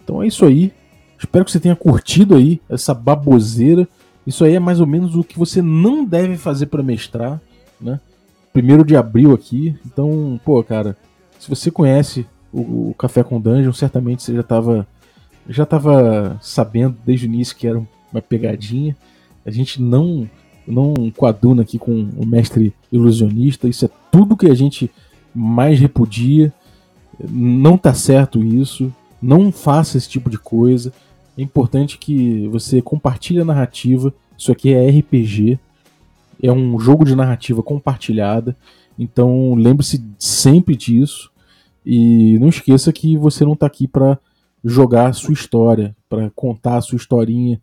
Então 0.02 0.22
é 0.22 0.26
isso 0.26 0.44
aí. 0.44 0.72
Espero 1.18 1.44
que 1.44 1.52
você 1.52 1.60
tenha 1.60 1.76
curtido 1.76 2.34
aí 2.34 2.60
essa 2.68 2.92
baboseira. 2.92 3.88
Isso 4.26 4.44
aí 4.44 4.54
é 4.54 4.60
mais 4.60 4.80
ou 4.80 4.86
menos 4.86 5.14
o 5.14 5.24
que 5.24 5.38
você 5.38 5.62
não 5.62 6.04
deve 6.04 6.36
fazer 6.36 6.66
para 6.66 6.82
mestrar, 6.82 7.40
né? 7.80 8.00
Primeiro 8.52 8.84
de 8.84 8.96
abril 8.96 9.32
aqui. 9.32 9.76
Então, 9.86 10.40
pô, 10.44 10.62
cara, 10.62 10.96
se 11.38 11.48
você 11.48 11.70
conhece 11.70 12.26
o, 12.52 12.90
o 12.90 12.94
Café 12.98 13.22
com 13.22 13.40
Dungeon, 13.40 13.72
certamente 13.72 14.22
você 14.22 14.34
já 14.34 14.42
tava 14.42 14.86
já 15.48 15.64
tava 15.64 16.36
sabendo 16.40 16.96
desde 17.04 17.26
o 17.26 17.28
início 17.28 17.56
que 17.56 17.68
era 17.68 17.80
uma 18.12 18.20
pegadinha. 18.20 18.96
A 19.44 19.50
gente 19.50 19.80
não 19.80 20.28
não 20.66 20.94
coaduna 21.16 21.62
aqui 21.62 21.78
com 21.78 22.08
o 22.16 22.26
mestre 22.26 22.74
ilusionista. 22.90 23.68
Isso 23.68 23.84
é 23.84 23.90
tudo 24.10 24.36
que 24.36 24.50
a 24.50 24.54
gente 24.54 24.90
mais 25.34 25.78
repudia. 25.78 26.52
Não 27.30 27.78
tá 27.78 27.94
certo 27.94 28.42
isso. 28.42 28.92
Não 29.22 29.52
faça 29.52 29.96
esse 29.96 30.08
tipo 30.08 30.28
de 30.28 30.38
coisa. 30.38 30.92
É 31.36 31.42
importante 31.42 31.98
que 31.98 32.48
você 32.48 32.82
compartilhe 32.82 33.40
a 33.40 33.44
narrativa. 33.44 34.12
Isso 34.36 34.50
aqui 34.50 34.72
é 34.72 34.88
RPG. 34.88 35.58
É 36.42 36.52
um 36.52 36.78
jogo 36.78 37.04
de 37.04 37.14
narrativa 37.14 37.62
compartilhada. 37.62 38.56
Então 38.98 39.54
lembre-se 39.54 40.04
sempre 40.18 40.74
disso. 40.76 41.30
E 41.84 42.38
não 42.40 42.48
esqueça 42.48 42.92
que 42.92 43.16
você 43.16 43.44
não 43.44 43.52
está 43.52 43.66
aqui 43.66 43.86
para 43.86 44.18
jogar 44.64 45.08
a 45.08 45.12
sua 45.12 45.32
história, 45.32 45.94
para 46.08 46.30
contar 46.30 46.78
a 46.78 46.82
sua 46.82 46.96
historinha. 46.96 47.60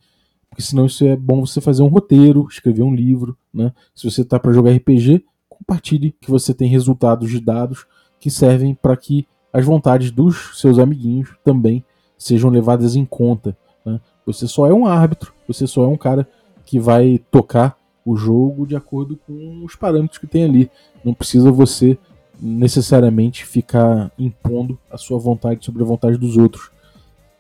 Porque 0.53 0.61
senão 0.61 0.85
isso 0.85 1.03
é 1.03 1.15
bom 1.15 1.43
você 1.43 1.59
fazer 1.59 1.81
um 1.81 1.87
roteiro, 1.87 2.45
escrever 2.47 2.83
um 2.83 2.93
livro. 2.93 3.35
Né? 3.51 3.73
Se 3.95 4.09
você 4.09 4.21
está 4.21 4.39
para 4.39 4.53
jogar 4.53 4.71
RPG, 4.71 5.25
compartilhe 5.49 6.15
que 6.21 6.29
você 6.29 6.53
tem 6.53 6.69
resultados 6.69 7.31
de 7.31 7.39
dados 7.39 7.87
que 8.19 8.29
servem 8.29 8.75
para 8.75 8.95
que 8.95 9.27
as 9.51 9.65
vontades 9.65 10.11
dos 10.11 10.59
seus 10.61 10.77
amiguinhos 10.77 11.35
também 11.43 11.83
sejam 12.15 12.51
levadas 12.51 12.95
em 12.95 13.03
conta. 13.03 13.57
Né? 13.83 13.99
Você 14.27 14.47
só 14.47 14.67
é 14.67 14.73
um 14.73 14.85
árbitro, 14.85 15.33
você 15.47 15.65
só 15.65 15.85
é 15.85 15.87
um 15.87 15.97
cara 15.97 16.29
que 16.63 16.79
vai 16.79 17.19
tocar 17.31 17.75
o 18.05 18.15
jogo 18.15 18.67
de 18.67 18.75
acordo 18.75 19.17
com 19.25 19.63
os 19.65 19.75
parâmetros 19.75 20.19
que 20.19 20.27
tem 20.27 20.43
ali. 20.43 20.69
Não 21.03 21.15
precisa 21.15 21.51
você 21.51 21.97
necessariamente 22.39 23.43
ficar 23.43 24.11
impondo 24.19 24.77
a 24.91 24.99
sua 24.99 25.17
vontade 25.17 25.65
sobre 25.65 25.81
a 25.81 25.85
vontade 25.85 26.15
dos 26.15 26.37
outros. 26.37 26.69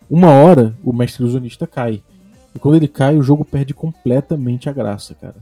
Uma 0.09 0.31
hora 0.31 0.75
o 0.83 0.91
mestre 0.91 1.21
ilusionista 1.21 1.67
cai. 1.67 2.01
E 2.55 2.59
quando 2.59 2.75
ele 2.75 2.87
cai, 2.87 3.17
o 3.17 3.23
jogo 3.23 3.43
perde 3.43 3.73
completamente 3.73 4.69
a 4.69 4.73
graça, 4.73 5.15
cara. 5.15 5.37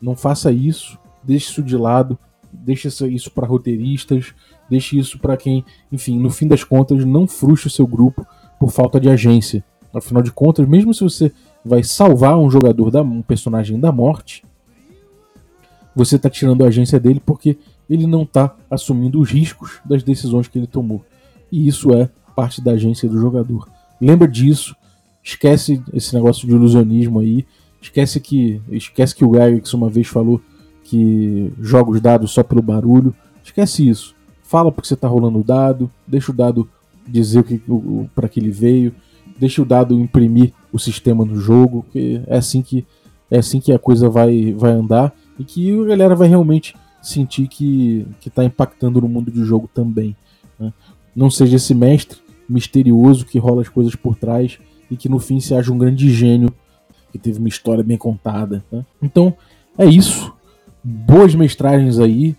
Não 0.00 0.16
faça 0.16 0.50
isso 0.50 0.98
deixe 1.24 1.50
isso 1.50 1.62
de 1.62 1.76
lado, 1.76 2.18
deixe 2.52 2.88
isso 2.88 3.30
para 3.30 3.46
roteiristas, 3.46 4.34
deixe 4.68 4.98
isso 4.98 5.18
para 5.18 5.36
quem, 5.36 5.64
enfim, 5.90 6.18
no 6.18 6.30
fim 6.30 6.46
das 6.46 6.62
contas, 6.62 7.04
não 7.04 7.26
frustre 7.26 7.68
o 7.68 7.70
seu 7.70 7.86
grupo 7.86 8.26
por 8.60 8.70
falta 8.70 9.00
de 9.00 9.08
agência. 9.08 9.64
Afinal 9.92 10.22
de 10.22 10.30
contas, 10.30 10.68
mesmo 10.68 10.92
se 10.92 11.02
você 11.02 11.32
vai 11.64 11.82
salvar 11.82 12.38
um 12.38 12.50
jogador, 12.50 12.90
da, 12.90 13.02
um 13.02 13.22
personagem 13.22 13.78
da 13.80 13.90
morte, 13.90 14.44
você 15.94 16.16
está 16.16 16.28
tirando 16.28 16.64
a 16.64 16.68
agência 16.68 16.98
dele 16.98 17.22
porque 17.24 17.56
ele 17.88 18.06
não 18.06 18.22
está 18.22 18.54
assumindo 18.68 19.20
os 19.20 19.30
riscos 19.30 19.80
das 19.84 20.02
decisões 20.02 20.48
que 20.48 20.58
ele 20.58 20.66
tomou. 20.66 21.04
E 21.50 21.68
isso 21.68 21.92
é 21.94 22.10
parte 22.34 22.60
da 22.60 22.72
agência 22.72 23.08
do 23.08 23.20
jogador. 23.20 23.68
Lembra 24.00 24.26
disso, 24.26 24.74
esquece 25.24 25.82
esse 25.92 26.14
negócio 26.14 26.46
de 26.46 26.54
ilusionismo 26.54 27.20
aí, 27.20 27.46
esquece 27.80 28.20
que 28.20 28.60
esquece 28.70 29.14
que 29.14 29.24
o 29.24 29.34
Erickson 29.34 29.78
uma 29.78 29.88
vez 29.88 30.06
falou 30.06 30.40
que 30.84 31.50
joga 31.58 31.90
os 31.90 32.00
dados 32.00 32.30
só 32.30 32.42
pelo 32.42 32.60
barulho. 32.60 33.14
Esquece 33.42 33.88
isso. 33.88 34.14
Fala 34.42 34.70
porque 34.70 34.86
você 34.86 34.94
está 34.94 35.08
rolando 35.08 35.40
o 35.40 35.44
dado, 35.44 35.90
deixa 36.06 36.30
o 36.30 36.34
dado 36.34 36.68
dizer 37.08 37.40
o 37.40 37.44
que, 37.44 37.60
para 38.14 38.28
que 38.28 38.38
ele 38.38 38.50
veio, 38.50 38.94
deixe 39.38 39.60
o 39.60 39.64
dado 39.64 39.98
imprimir 39.98 40.52
o 40.70 40.78
sistema 40.78 41.24
no 41.24 41.40
jogo, 41.40 41.82
porque 41.84 42.20
é 42.26 42.36
assim 42.36 42.62
que 42.62 42.86
é 43.30 43.38
assim 43.38 43.58
que 43.58 43.72
a 43.72 43.78
coisa 43.78 44.08
vai, 44.08 44.52
vai 44.52 44.72
andar 44.72 45.12
e 45.38 45.44
que 45.44 45.72
a 45.80 45.84
galera 45.86 46.14
vai 46.14 46.28
realmente 46.28 46.76
sentir 47.02 47.48
que 47.48 48.06
está 48.24 48.44
impactando 48.44 49.00
no 49.00 49.08
mundo 49.08 49.30
do 49.30 49.44
jogo 49.44 49.68
também. 49.72 50.14
Né? 50.58 50.72
Não 51.16 51.30
seja 51.30 51.56
esse 51.56 51.74
mestre 51.74 52.18
misterioso 52.48 53.24
que 53.24 53.38
rola 53.38 53.62
as 53.62 53.68
coisas 53.68 53.96
por 53.96 54.14
trás 54.14 54.58
e 54.94 54.96
que 54.96 55.08
no 55.08 55.18
fim 55.18 55.40
se 55.40 55.52
um 55.68 55.76
grande 55.76 56.08
gênio 56.08 56.54
que 57.10 57.18
teve 57.18 57.40
uma 57.40 57.48
história 57.48 57.82
bem 57.82 57.98
contada. 57.98 58.64
Né? 58.70 58.84
Então 59.02 59.34
é 59.76 59.84
isso. 59.84 60.32
Boas 60.82 61.34
mestragens 61.34 61.98
aí, 61.98 62.36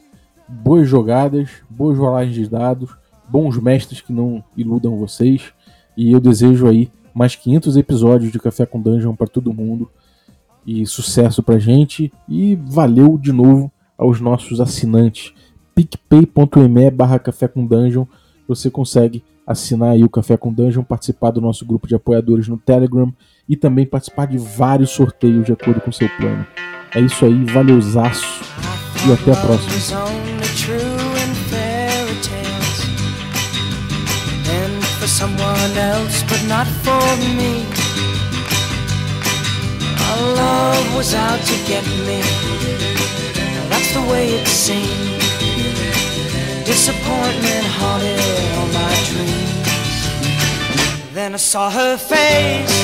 boas 0.48 0.88
jogadas, 0.88 1.50
boas 1.70 1.98
rolagens 1.98 2.34
de 2.34 2.48
dados, 2.48 2.92
bons 3.28 3.58
mestres 3.58 4.00
que 4.00 4.14
não 4.14 4.42
iludam 4.56 4.98
vocês. 4.98 5.52
E 5.98 6.14
eu 6.14 6.20
desejo 6.20 6.66
aí 6.66 6.90
mais 7.14 7.36
500 7.36 7.76
episódios 7.76 8.32
de 8.32 8.40
Café 8.40 8.66
com 8.66 8.82
Dungeon 8.82 9.16
para 9.16 9.28
todo 9.28 9.54
mundo. 9.54 9.90
E 10.66 10.86
sucesso 10.86 11.44
pra 11.44 11.60
gente. 11.60 12.12
E 12.30 12.56
valeu 12.56 13.18
de 13.18 13.34
novo 13.34 13.70
aos 13.98 14.22
nossos 14.22 14.62
assinantes. 14.62 15.34
picpay.me 15.74 16.90
barra 16.90 17.20
Café 17.20 17.50
com 17.50 17.66
Dungeon. 17.66 18.06
Você 18.48 18.70
consegue 18.70 19.24
assinar 19.46 19.92
aí 19.92 20.04
o 20.04 20.10
Café 20.10 20.38
com 20.38 20.52
Dungeon, 20.52 20.84
participar 20.84 21.32
do 21.32 21.42
nosso 21.42 21.66
grupo 21.66 21.88
de 21.88 21.96
apoiadores 21.96 22.48
no 22.48 22.58
Telegram 22.58 23.14
e 23.48 23.56
também 23.56 23.86
participar 23.86 24.26
de 24.26 24.38
vários 24.38 24.90
sorteios 24.92 25.46
de 25.46 25.52
acordo 25.52 25.80
com 25.82 25.92
seu 25.92 26.10
plano. 26.18 26.46
É 26.94 27.00
isso 27.00 27.26
aí, 27.26 27.46
valeuzaço 27.46 28.44
e 29.08 29.14
até 29.14 29.32
a 29.32 29.36
próxima. 29.36 29.76
love 40.34 40.96
was 40.96 41.14
out 41.14 41.40
to 41.40 41.56
get 41.68 41.86
me. 42.08 42.22
That's 43.70 43.94
the 43.94 44.02
way 44.10 44.40
it 44.40 44.48
seemed. 44.48 45.22
Disappointment 46.66 47.66
haunted 47.78 48.25
Then 51.26 51.34
I 51.34 51.38
saw 51.38 51.72
her 51.72 51.98
face. 51.98 52.78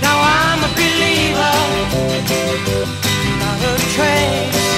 Now 0.00 0.16
I'm 0.38 0.60
a 0.62 0.70
believer. 0.78 1.56
Not 3.42 3.58
a 3.70 3.74
trace 3.94 4.70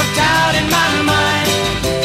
of 0.00 0.08
doubt 0.16 0.54
in 0.60 0.66
my 0.70 0.92
mind. 1.12 2.03